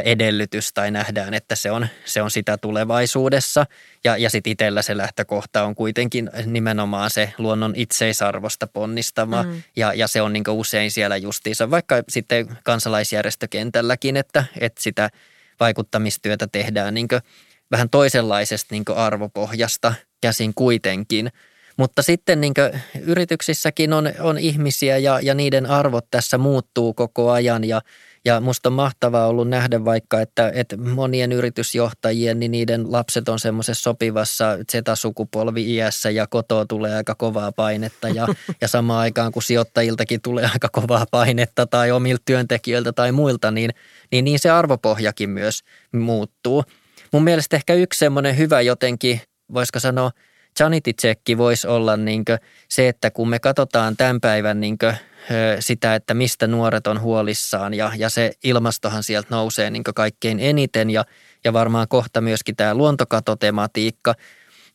edellytys 0.06 0.74
tai 0.74 0.92
nähdään, 0.92 1.34
että 1.34 1.56
se 1.56 1.72
on, 1.72 1.88
se 2.06 2.22
on 2.22 2.32
sitä 2.32 2.58
tulevaisuudessa. 2.58 3.66
Ja, 4.04 4.18
ja 4.18 4.30
sitten 4.30 4.52
itsellä 4.52 4.82
se 4.82 4.98
lähtökohta 4.98 5.64
on 5.64 5.76
kuitenkin 5.76 6.30
nimenomaan 6.46 7.10
se 7.10 7.34
luonnon 7.38 7.74
itseisarvosta 7.76 8.68
ponnistama 8.68 9.44
mm. 9.44 9.64
ja, 9.76 9.94
ja 9.94 10.08
se 10.08 10.22
on 10.22 10.34
niin 10.34 10.44
usein 10.50 10.92
siellä 10.92 11.18
justiinsa, 11.18 11.72
vaikka 11.72 12.04
sitten 12.10 12.58
kansalaisjärjestökentälläkin, 12.64 14.18
että, 14.18 14.46
että 14.60 14.84
sitä 14.84 15.10
vaikuttamistyötä 15.60 16.48
tehdään 16.52 16.94
niin 16.94 17.08
vähän 17.72 17.90
toisenlaisesta 17.90 18.76
niin 18.76 18.86
arvopohjasta 18.96 19.94
käsin 20.22 20.54
kuitenkin– 20.54 21.32
mutta 21.78 22.02
sitten 22.02 22.42
niin 22.42 22.54
yrityksissäkin 23.02 23.94
on, 23.94 24.12
on 24.20 24.38
ihmisiä 24.38 24.98
ja, 24.98 25.20
ja 25.22 25.34
niiden 25.34 25.66
arvot 25.66 26.06
tässä 26.12 26.38
muuttuu 26.38 26.94
koko 26.94 27.32
ajan 27.32 27.64
ja, 27.64 27.82
ja 28.26 28.42
musta 28.42 28.70
on 28.70 28.74
mahtavaa 28.74 29.28
ollut 29.28 29.50
nähdä 29.50 29.86
vaikka, 29.86 30.22
että, 30.22 30.52
että 30.56 30.78
monien 30.78 31.32
yritysjohtajien, 31.32 32.40
niin 32.40 32.52
niiden 32.52 32.92
lapset 32.92 33.30
on 33.30 33.40
semmoisessa 33.40 33.84
sopivassa 33.84 34.58
Z-sukupolvi 34.72 35.76
iässä 35.76 36.10
ja 36.10 36.28
kotoa 36.28 36.66
tulee 36.66 36.96
aika 36.96 37.16
kovaa 37.16 37.52
painetta 37.52 38.10
ja, 38.10 38.28
ja 38.62 38.68
samaan 38.68 39.00
aikaan 39.00 39.32
kun 39.32 39.44
sijoittajiltakin 39.44 40.22
tulee 40.22 40.50
aika 40.54 40.70
kovaa 40.72 41.06
painetta 41.12 41.66
tai 41.66 41.92
omilta 41.92 42.24
työntekijöiltä 42.26 42.94
tai 42.94 43.12
muilta, 43.12 43.52
niin, 43.52 43.72
niin, 44.12 44.26
niin 44.26 44.40
se 44.40 44.50
arvopohjakin 44.50 45.30
myös 45.30 45.60
muuttuu. 45.94 46.64
Mun 47.12 47.24
mielestä 47.24 47.56
ehkä 47.56 47.74
yksi 47.74 48.00
semmoinen 48.00 48.38
hyvä 48.38 48.62
jotenkin, 48.62 49.22
voisiko 49.54 49.80
sanoa– 49.80 50.12
sanity-tsekki 50.60 51.38
voisi 51.38 51.68
olla 51.68 51.98
niin 51.98 52.26
se, 52.70 52.88
että 52.88 53.12
kun 53.12 53.30
me 53.30 53.40
katsotaan 53.40 53.98
tämän 53.98 54.22
päivän 54.22 54.60
niin 54.60 54.78
sitä, 55.60 55.96
että 55.96 56.14
mistä 56.14 56.48
nuoret 56.48 56.88
on 56.88 57.02
huolissaan 57.02 57.74
ja, 57.74 57.92
ja 57.98 58.10
se 58.10 58.32
ilmastohan 58.44 59.04
sieltä 59.04 59.28
nousee 59.32 59.70
niin 59.70 59.84
kaikkein 59.84 60.40
eniten 60.40 60.90
ja, 60.90 61.06
ja 61.44 61.54
varmaan 61.54 61.88
kohta 61.88 62.22
myöskin 62.22 62.56
tämä 62.56 62.76
luontokatotematiikka, 62.76 64.14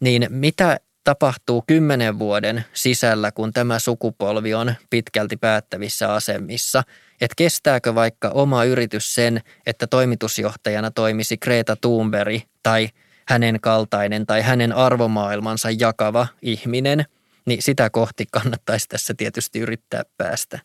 niin 0.01 0.27
mitä 0.29 0.81
tapahtuu 1.05 1.64
kymmenen 1.66 2.19
vuoden 2.19 2.64
sisällä, 2.73 3.33
kun 3.33 3.53
tämä 3.53 3.79
sukupolvi 3.79 4.55
on 4.55 4.75
pitkälti 4.90 5.37
päättävissä 5.37 6.14
asemissa. 6.14 6.83
Että 7.21 7.35
kestääkö 7.37 7.95
vaikka 7.95 8.29
oma 8.29 8.64
yritys 8.64 9.14
sen, 9.14 9.40
että 9.66 9.87
toimitusjohtajana 9.87 10.90
toimisi 10.90 11.37
Greta 11.37 11.77
Thunberg 11.77 12.43
tai– 12.62 12.88
hänen 13.31 13.61
kaltainen 13.61 14.27
tai 14.27 14.43
hänen 14.43 14.73
arvomaailmansa 14.73 15.69
jakava 15.79 16.27
ihminen, 16.43 17.05
niin 17.47 17.62
sitä 17.62 17.90
kohti 17.90 18.25
kannattaisi 18.33 18.88
tässä 18.88 19.14
tietysti 19.16 19.59
yrittää 19.59 20.03
päästä. 20.16 20.59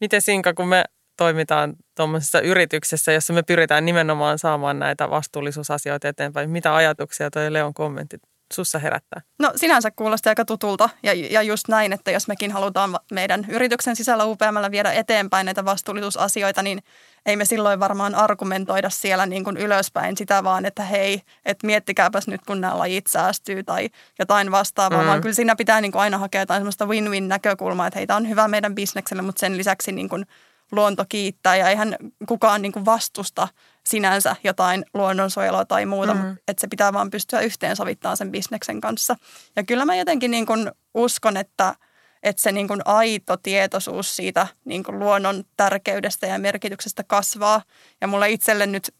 Miten 0.00 0.22
Sinka, 0.22 0.54
kun 0.54 0.68
me 0.68 0.84
toimitaan 1.16 1.76
tuommoisessa 1.96 2.40
yrityksessä, 2.40 3.12
jossa 3.12 3.32
me 3.32 3.42
pyritään 3.42 3.84
nimenomaan 3.84 4.38
saamaan 4.38 4.78
näitä 4.78 5.10
vastuullisuusasioita 5.10 6.08
eteenpäin, 6.08 6.50
mitä 6.50 6.74
ajatuksia 6.74 7.30
toi 7.30 7.52
Leon 7.52 7.74
kommentti 7.74 8.16
sussa 8.54 8.78
herättää? 8.78 9.22
No 9.38 9.52
sinänsä 9.56 9.90
kuulosti 9.90 10.28
aika 10.28 10.44
tutulta 10.44 10.88
ja, 11.02 11.14
ja 11.14 11.42
just 11.42 11.68
näin, 11.68 11.92
että 11.92 12.10
jos 12.10 12.28
mekin 12.28 12.52
halutaan 12.52 12.96
meidän 13.12 13.46
yrityksen 13.48 13.96
sisällä 13.96 14.24
UPMllä 14.24 14.70
viedä 14.70 14.92
eteenpäin 14.92 15.44
näitä 15.44 15.64
vastuullisuusasioita, 15.64 16.62
niin 16.62 16.82
ei 17.26 17.36
me 17.36 17.44
silloin 17.44 17.80
varmaan 17.80 18.14
argumentoida 18.14 18.90
siellä 18.90 19.26
niin 19.26 19.44
kuin 19.44 19.56
ylöspäin 19.56 20.16
sitä 20.16 20.44
vaan, 20.44 20.66
että 20.66 20.82
hei, 20.82 21.22
että 21.44 21.66
miettikääpäs 21.66 22.28
nyt 22.28 22.40
kun 22.46 22.60
nämä 22.60 22.78
lajit 22.78 23.06
säästyy 23.06 23.62
tai 23.62 23.88
jotain 24.18 24.50
vastaavaa, 24.50 25.02
mm. 25.02 25.06
vaan 25.06 25.20
kyllä 25.20 25.34
siinä 25.34 25.56
pitää 25.56 25.80
niin 25.80 25.92
kuin 25.92 26.02
aina 26.02 26.18
hakea 26.18 26.42
jotain 26.42 26.60
sellaista 26.60 26.86
win-win 26.86 27.28
näkökulmaa, 27.28 27.86
että 27.86 27.98
hei, 27.98 28.06
tämä 28.06 28.16
on 28.16 28.28
hyvä 28.28 28.48
meidän 28.48 28.74
bisnekselle, 28.74 29.22
mutta 29.22 29.40
sen 29.40 29.56
lisäksi 29.56 29.92
niin 29.92 30.08
kuin 30.08 30.26
luonto 30.72 31.04
kiittää 31.08 31.56
ja 31.56 31.68
eihän 31.68 31.96
kukaan 32.28 32.62
niin 32.62 32.72
kuin 32.72 32.84
vastusta 32.84 33.48
sinänsä 33.90 34.36
jotain 34.44 34.84
luonnonsuojelua 34.94 35.64
tai 35.64 35.86
muuta, 35.86 36.14
mm. 36.14 36.36
että 36.48 36.60
se 36.60 36.68
pitää 36.68 36.92
vaan 36.92 37.10
pystyä 37.10 37.40
yhteensovittamaan 37.40 38.16
sen 38.16 38.32
bisneksen 38.32 38.80
kanssa. 38.80 39.16
Ja 39.56 39.64
kyllä 39.64 39.84
mä 39.84 39.96
jotenkin 39.96 40.30
niin 40.30 40.46
kuin 40.46 40.72
uskon, 40.94 41.36
että, 41.36 41.74
että 42.22 42.42
se 42.42 42.52
niin 42.52 42.68
kuin 42.68 42.80
aito 42.84 43.36
tietoisuus 43.36 44.16
siitä 44.16 44.46
niin 44.64 44.84
kuin 44.84 44.98
luonnon 44.98 45.44
tärkeydestä 45.56 46.26
ja 46.26 46.38
merkityksestä 46.38 47.04
kasvaa. 47.04 47.62
Ja 48.00 48.06
mulle 48.06 48.30
itselle 48.30 48.66
nyt, 48.66 48.94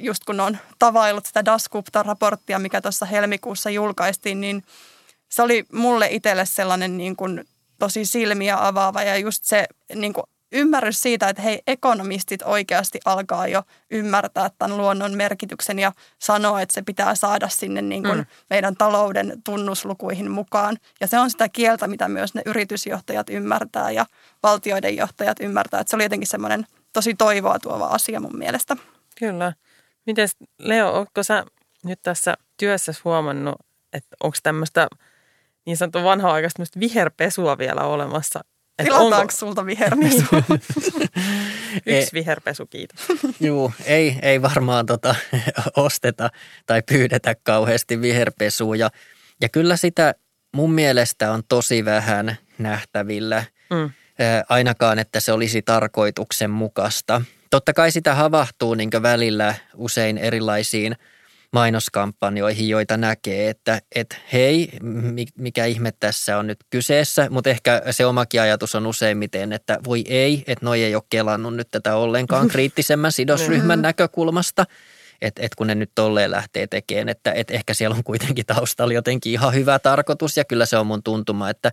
just 0.00 0.24
kun 0.24 0.40
on 0.40 0.58
tavaillut 0.78 1.26
sitä 1.26 1.44
Dasgupta-raporttia, 1.44 2.58
mikä 2.58 2.80
tuossa 2.80 3.06
helmikuussa 3.06 3.70
julkaistiin, 3.70 4.40
niin 4.40 4.64
se 5.28 5.42
oli 5.42 5.64
mulle 5.72 6.08
itselle 6.10 6.46
sellainen 6.46 6.96
niin 6.96 7.16
kuin 7.16 7.44
tosi 7.78 8.04
silmiä 8.04 8.66
avaava 8.66 9.02
ja 9.02 9.16
just 9.16 9.44
se 9.44 9.66
niin 9.94 10.12
kuin 10.12 10.24
ymmärrys 10.52 11.00
siitä, 11.00 11.28
että 11.28 11.42
hei, 11.42 11.62
ekonomistit 11.66 12.42
oikeasti 12.42 13.00
alkaa 13.04 13.46
jo 13.46 13.62
ymmärtää 13.90 14.50
tämän 14.58 14.76
luonnon 14.76 15.16
merkityksen 15.16 15.78
ja 15.78 15.92
sanoa, 16.18 16.60
että 16.60 16.74
se 16.74 16.82
pitää 16.82 17.14
saada 17.14 17.48
sinne 17.48 17.82
niin 17.82 18.02
kuin 18.02 18.18
mm. 18.18 18.26
meidän 18.50 18.76
talouden 18.76 19.42
tunnuslukuihin 19.44 20.30
mukaan. 20.30 20.76
Ja 21.00 21.06
se 21.06 21.18
on 21.18 21.30
sitä 21.30 21.48
kieltä, 21.48 21.86
mitä 21.86 22.08
myös 22.08 22.34
ne 22.34 22.42
yritysjohtajat 22.46 23.30
ymmärtää 23.30 23.90
ja 23.90 24.06
valtioiden 24.42 24.96
johtajat 24.96 25.40
ymmärtää. 25.40 25.80
Että 25.80 25.90
se 25.90 25.96
oli 25.96 26.04
jotenkin 26.04 26.28
semmoinen 26.28 26.66
tosi 26.92 27.14
toivoa 27.14 27.58
tuova 27.58 27.86
asia 27.86 28.20
mun 28.20 28.38
mielestä. 28.38 28.76
Kyllä. 29.18 29.52
Miten 30.06 30.28
Leo, 30.58 30.92
onko 30.92 31.22
sä 31.22 31.44
nyt 31.84 32.02
tässä 32.02 32.34
työssä 32.56 32.92
huomannut, 33.04 33.54
että 33.92 34.16
onko 34.22 34.36
tämmöistä 34.42 34.88
niin 35.66 35.76
sanottu 35.76 36.04
vanha-aikaista 36.04 36.62
viherpesua 36.80 37.58
vielä 37.58 37.80
olemassa? 37.80 38.40
Tilataanko 38.82 39.16
onko... 39.16 39.32
sulta 39.36 39.66
viherpesua? 39.66 40.42
Yksi 41.86 42.12
viherpesu, 42.12 42.66
kiitos. 42.66 43.00
Juu, 43.40 43.72
ei, 43.84 44.18
ei 44.22 44.42
varmaan 44.42 44.86
tota, 44.86 45.14
osteta 45.76 46.30
tai 46.66 46.82
pyydetä 46.82 47.34
kauheasti 47.42 48.00
viherpesua. 48.00 48.76
Ja, 48.76 48.90
ja 49.40 49.48
kyllä 49.48 49.76
sitä 49.76 50.14
mun 50.56 50.72
mielestä 50.72 51.32
on 51.32 51.42
tosi 51.48 51.84
vähän 51.84 52.36
nähtävillä. 52.58 53.44
Mm. 53.70 53.90
Ainakaan, 54.48 54.98
että 54.98 55.20
se 55.20 55.32
olisi 55.32 55.62
tarkoituksenmukaista. 55.62 57.22
Totta 57.50 57.72
kai 57.72 57.90
sitä 57.90 58.14
havahtuu 58.14 58.74
niin 58.74 58.90
välillä 59.02 59.54
usein 59.76 60.18
erilaisiin– 60.18 60.96
mainoskampanjoihin, 61.52 62.68
joita 62.68 62.96
näkee, 62.96 63.50
että 63.50 63.82
et 63.94 64.16
hei, 64.32 64.68
mikä 65.38 65.64
ihme 65.64 65.92
tässä 66.00 66.38
on 66.38 66.46
nyt 66.46 66.58
kyseessä, 66.70 67.26
mutta 67.30 67.50
ehkä 67.50 67.82
se 67.90 68.06
omakin 68.06 68.40
ajatus 68.40 68.74
on 68.74 68.86
useimmiten, 68.86 69.52
että 69.52 69.78
voi 69.84 70.04
ei, 70.08 70.44
että 70.46 70.64
noi 70.64 70.82
ei 70.82 70.94
ole 70.94 71.02
kelannut 71.10 71.56
nyt 71.56 71.68
tätä 71.70 71.96
ollenkaan 71.96 72.48
kriittisemmän 72.52 73.12
sidosryhmän 73.12 73.82
näkökulmasta, 73.82 74.66
että 75.22 75.42
et 75.42 75.54
kun 75.54 75.66
ne 75.66 75.74
nyt 75.74 75.90
tolleen 75.94 76.30
lähtee 76.30 76.66
tekemään, 76.66 77.08
että 77.08 77.32
et 77.32 77.50
ehkä 77.50 77.74
siellä 77.74 77.96
on 77.96 78.04
kuitenkin 78.04 78.46
taustalla 78.46 78.94
jotenkin 78.94 79.32
ihan 79.32 79.54
hyvä 79.54 79.78
tarkoitus. 79.78 80.36
Ja 80.36 80.44
kyllä 80.44 80.66
se 80.66 80.76
on 80.76 80.86
mun 80.86 81.02
tuntuma, 81.02 81.50
että 81.50 81.72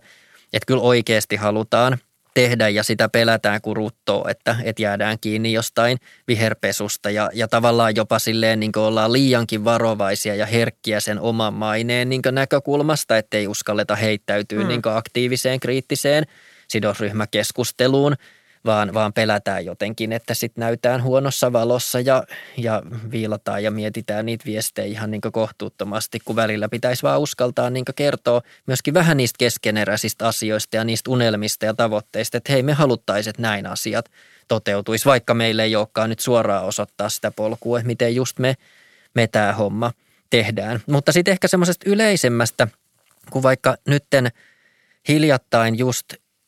et 0.52 0.64
kyllä 0.64 0.82
oikeasti 0.82 1.36
halutaan– 1.36 1.98
tehdä 2.34 2.68
ja 2.68 2.82
sitä 2.82 3.08
pelätään 3.08 3.60
kuin 3.60 3.76
ruttoa, 3.76 4.30
että, 4.30 4.56
että 4.62 4.82
jäädään 4.82 5.16
kiinni 5.20 5.52
jostain 5.52 5.98
viherpesusta 6.28 7.10
ja, 7.10 7.30
ja 7.34 7.48
tavallaan 7.48 7.96
jopa 7.96 8.18
silleen 8.18 8.60
niin 8.60 8.72
ollaan 8.76 9.12
liiankin 9.12 9.64
varovaisia 9.64 10.34
ja 10.34 10.46
herkkiä 10.46 11.00
sen 11.00 11.20
oman 11.20 11.54
maineen 11.54 12.08
niin 12.08 12.22
näkökulmasta, 12.32 13.16
ettei 13.18 13.48
uskalleta 13.48 13.96
heittäytyä 13.96 14.62
mm. 14.62 14.68
niin 14.68 14.82
aktiiviseen 14.84 15.60
kriittiseen 15.60 16.24
sidosryhmäkeskusteluun– 16.68 18.16
vaan, 18.64 18.94
vaan 18.94 19.12
pelätään 19.12 19.64
jotenkin, 19.64 20.12
että 20.12 20.34
sitten 20.34 20.62
näytään 20.62 21.02
huonossa 21.02 21.52
valossa 21.52 22.00
ja, 22.00 22.24
ja 22.56 22.82
viilataan 23.10 23.62
ja 23.62 23.70
mietitään 23.70 24.26
niitä 24.26 24.44
viestejä 24.44 24.86
ihan 24.86 25.10
niin 25.10 25.20
kohtuuttomasti, 25.32 26.18
kun 26.24 26.36
välillä 26.36 26.68
pitäisi 26.68 27.02
vaan 27.02 27.20
uskaltaa 27.20 27.70
niin 27.70 27.84
kertoa 27.96 28.42
myöskin 28.66 28.94
vähän 28.94 29.16
niistä 29.16 29.38
keskeneräisistä 29.38 30.28
asioista 30.28 30.76
ja 30.76 30.84
niistä 30.84 31.10
unelmista 31.10 31.66
ja 31.66 31.74
tavoitteista, 31.74 32.36
että 32.36 32.52
hei 32.52 32.62
me 32.62 32.72
haluttaisiin, 32.72 33.30
että 33.30 33.42
näin 33.42 33.66
asiat 33.66 34.10
toteutuisi, 34.48 35.04
vaikka 35.04 35.34
meille 35.34 35.62
ei 35.62 35.76
olekaan 35.76 36.10
nyt 36.10 36.20
suoraan 36.20 36.64
osoittaa 36.64 37.08
sitä 37.08 37.30
polkua, 37.30 37.78
että 37.78 37.86
miten 37.86 38.14
just 38.14 38.38
me, 38.38 38.54
me 39.14 39.26
tämä 39.26 39.52
homma 39.52 39.92
tehdään. 40.30 40.80
Mutta 40.86 41.12
sitten 41.12 41.32
ehkä 41.32 41.48
semmoisesta 41.48 41.90
yleisemmästä, 41.90 42.68
kun 43.30 43.42
vaikka 43.42 43.76
nytten 43.86 44.28
hiljattain 45.08 45.78
just 45.78 46.04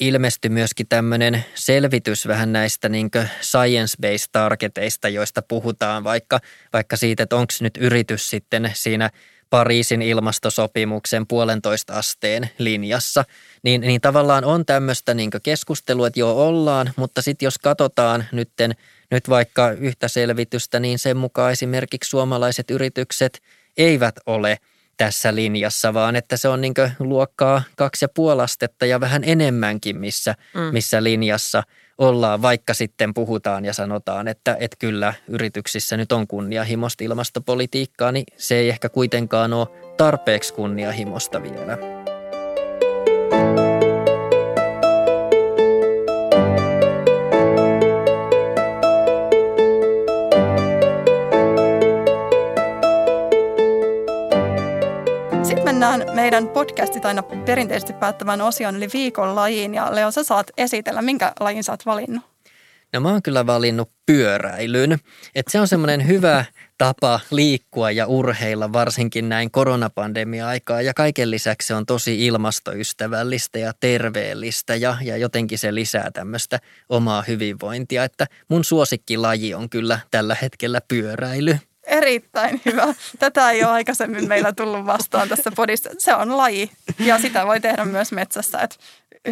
ilmestyi 0.07 0.51
myöskin 0.51 0.87
tämmöinen 0.89 1.45
selvitys 1.55 2.29
vähän 2.29 2.53
näistä 2.53 2.89
niin 2.89 3.11
science-based 3.41 4.29
targeteista, 4.33 5.09
joista 5.09 5.43
puhutaan 5.43 6.05
vaikka, 6.05 6.41
vaikka 6.73 6.97
siitä, 6.97 7.23
että 7.23 7.37
onko 7.37 7.53
nyt 7.61 7.77
yritys 7.77 8.31
sitten 8.31 8.71
siinä 8.75 9.11
Pariisin 9.51 10.03
ilmastosopimuksen 10.03 11.27
puolentoista 11.27 11.93
asteen 11.93 12.51
linjassa, 12.59 13.25
niin, 13.63 13.81
niin 13.81 14.01
tavallaan 14.01 14.45
on 14.45 14.67
tämmöistä 14.67 15.15
niin 15.15 15.31
keskustelua, 15.43 16.07
että 16.07 16.21
joo 16.21 16.49
ollaan, 16.49 16.93
mutta 16.97 17.23
sitten 17.23 17.47
jos 17.47 17.59
katsotaan 17.59 18.25
nytten, 18.33 18.75
nyt 19.11 19.29
vaikka 19.29 19.71
yhtä 19.71 20.09
selvitystä, 20.09 20.81
niin 20.81 20.99
sen 20.99 21.17
mukaan 21.17 21.53
esimerkiksi 21.53 22.11
suomalaiset 22.11 22.71
yritykset 22.71 23.43
eivät 23.77 24.15
ole– 24.27 24.59
tässä 24.97 25.35
linjassa, 25.35 25.95
vaan 25.95 26.17
että 26.17 26.37
se 26.37 26.49
on 26.49 26.61
niin 26.61 26.75
luokkaa 26.99 27.63
kaksi 27.77 28.05
ja 28.05 28.09
puoli 28.15 28.43
astetta 28.43 28.87
ja 28.87 29.01
vähän 29.01 29.23
enemmänkin, 29.25 29.97
missä, 29.97 30.35
mm. 30.55 30.61
missä 30.61 31.03
linjassa 31.03 31.63
ollaan, 31.99 32.43
vaikka 32.43 32.75
sitten 32.75 33.15
puhutaan 33.15 33.65
ja 33.65 33.73
sanotaan, 33.73 34.29
että, 34.29 34.57
että 34.61 34.77
kyllä 34.79 35.15
yrityksissä 35.29 35.97
nyt 35.97 36.13
on 36.13 36.27
kunnianhimosta 36.27 37.05
ilmastopolitiikkaa, 37.05 38.13
niin 38.13 38.25
se 38.37 38.55
ei 38.55 38.69
ehkä 38.69 38.89
kuitenkaan 38.89 39.53
ole 39.53 39.69
tarpeeksi 39.97 40.55
kunnianhimosta 40.55 41.43
vielä. 41.43 42.02
Mennään 55.91 56.15
meidän 56.17 56.49
podcastit 56.49 57.05
aina 57.05 57.23
perinteisesti 57.23 57.93
päättävän 57.93 58.41
osion, 58.41 58.77
eli 58.77 58.89
viikon 58.93 59.35
lajiin. 59.35 59.75
Ja 59.75 59.95
Leo, 59.95 60.11
sä 60.11 60.25
saat 60.25 60.51
esitellä, 60.57 61.03
minkä 61.03 61.33
lajin 61.41 61.65
sä 61.65 61.73
oot 61.73 61.87
valinnut? 61.87 62.23
No 62.93 63.01
mä 63.01 63.09
oon 63.09 63.23
kyllä 63.23 63.47
valinnut 63.47 63.91
pyöräilyn. 64.07 64.99
Et 65.35 65.49
se 65.49 65.61
on 65.61 65.69
semmoinen 65.69 66.07
hyvä 66.07 66.45
tapa 66.79 67.21
liikkua 67.31 67.91
ja 67.91 68.07
urheilla 68.07 68.73
varsinkin 68.73 69.29
näin 69.29 69.51
koronapandemia-aikaa. 69.51 70.83
Ja 70.83 70.95
kaiken 70.95 71.31
lisäksi 71.31 71.69
se 71.69 71.75
on 71.75 71.87
tosi 71.87 72.27
ilmastoystävällistä 72.27 73.59
ja 73.59 73.73
terveellistä 73.81 74.77
ja, 74.77 74.97
ja 75.03 75.17
jotenkin 75.17 75.59
se 75.59 75.75
lisää 75.75 76.11
tämmöistä 76.11 76.59
omaa 76.89 77.25
hyvinvointia. 77.29 78.05
Että 78.05 78.27
mun 78.49 78.65
suosikkilaji 78.65 79.55
on 79.55 79.71
kyllä 79.71 80.01
tällä 80.11 80.37
hetkellä 80.43 80.81
pyöräily. 80.89 81.59
Erittäin 81.87 82.61
hyvä. 82.67 82.95
Tätä 83.19 83.51
ei 83.51 83.65
ole 83.65 83.73
aikaisemmin 83.73 84.29
meillä 84.29 84.53
tullut 84.53 84.87
vastaan 84.87 85.29
tässä 85.29 85.51
podissa. 85.57 85.91
Se 85.99 86.15
on 86.15 86.37
laji 86.37 86.71
ja 86.99 87.19
sitä 87.19 87.47
voi 87.47 87.61
tehdä 87.61 87.85
myös 87.85 88.13
metsässä. 88.13 88.59
Että 88.59 88.77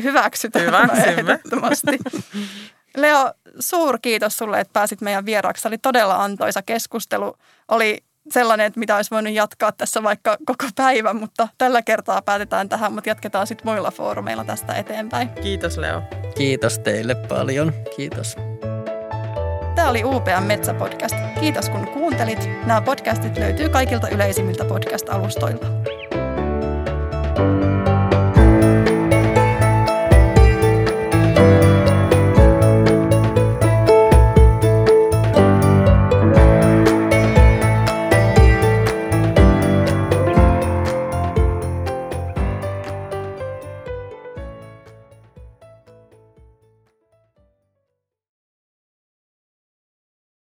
hyväksytään 0.02 0.90
ehdottomasti. 1.08 1.98
Leo, 2.96 3.32
suur 3.58 3.98
kiitos 4.02 4.36
sulle, 4.36 4.60
että 4.60 4.72
pääsit 4.72 5.00
meidän 5.00 5.26
vieraaksi. 5.26 5.68
oli 5.68 5.78
todella 5.78 6.24
antoisa 6.24 6.62
keskustelu. 6.62 7.34
Oli 7.68 7.98
sellainen, 8.32 8.66
että 8.66 8.80
mitä 8.80 8.96
olisi 8.96 9.10
voinut 9.10 9.32
jatkaa 9.32 9.72
tässä 9.72 10.02
vaikka 10.02 10.36
koko 10.46 10.64
päivän, 10.76 11.16
mutta 11.16 11.48
tällä 11.58 11.82
kertaa 11.82 12.22
päätetään 12.22 12.68
tähän, 12.68 12.92
mutta 12.92 13.10
jatketaan 13.10 13.46
sitten 13.46 13.66
muilla 13.66 13.90
foorumeilla 13.90 14.44
tästä 14.44 14.74
eteenpäin. 14.74 15.30
Kiitos 15.30 15.78
Leo. 15.78 16.02
Kiitos 16.36 16.78
teille 16.78 17.14
paljon. 17.14 17.72
Kiitos. 17.96 18.36
Tämä 19.74 19.88
oli 19.88 20.04
UPA 20.04 20.40
Metsäpodcast. 20.40 21.16
Kiitos 21.40 21.70
kun 21.70 21.86
kuuntelit. 21.86 22.48
Nämä 22.66 22.80
podcastit 22.80 23.38
löytyy 23.38 23.68
kaikilta 23.68 24.08
yleisimmiltä 24.08 24.64
podcast-alustoilta. 24.64 25.66
thank 27.36 27.64
you 27.64 27.69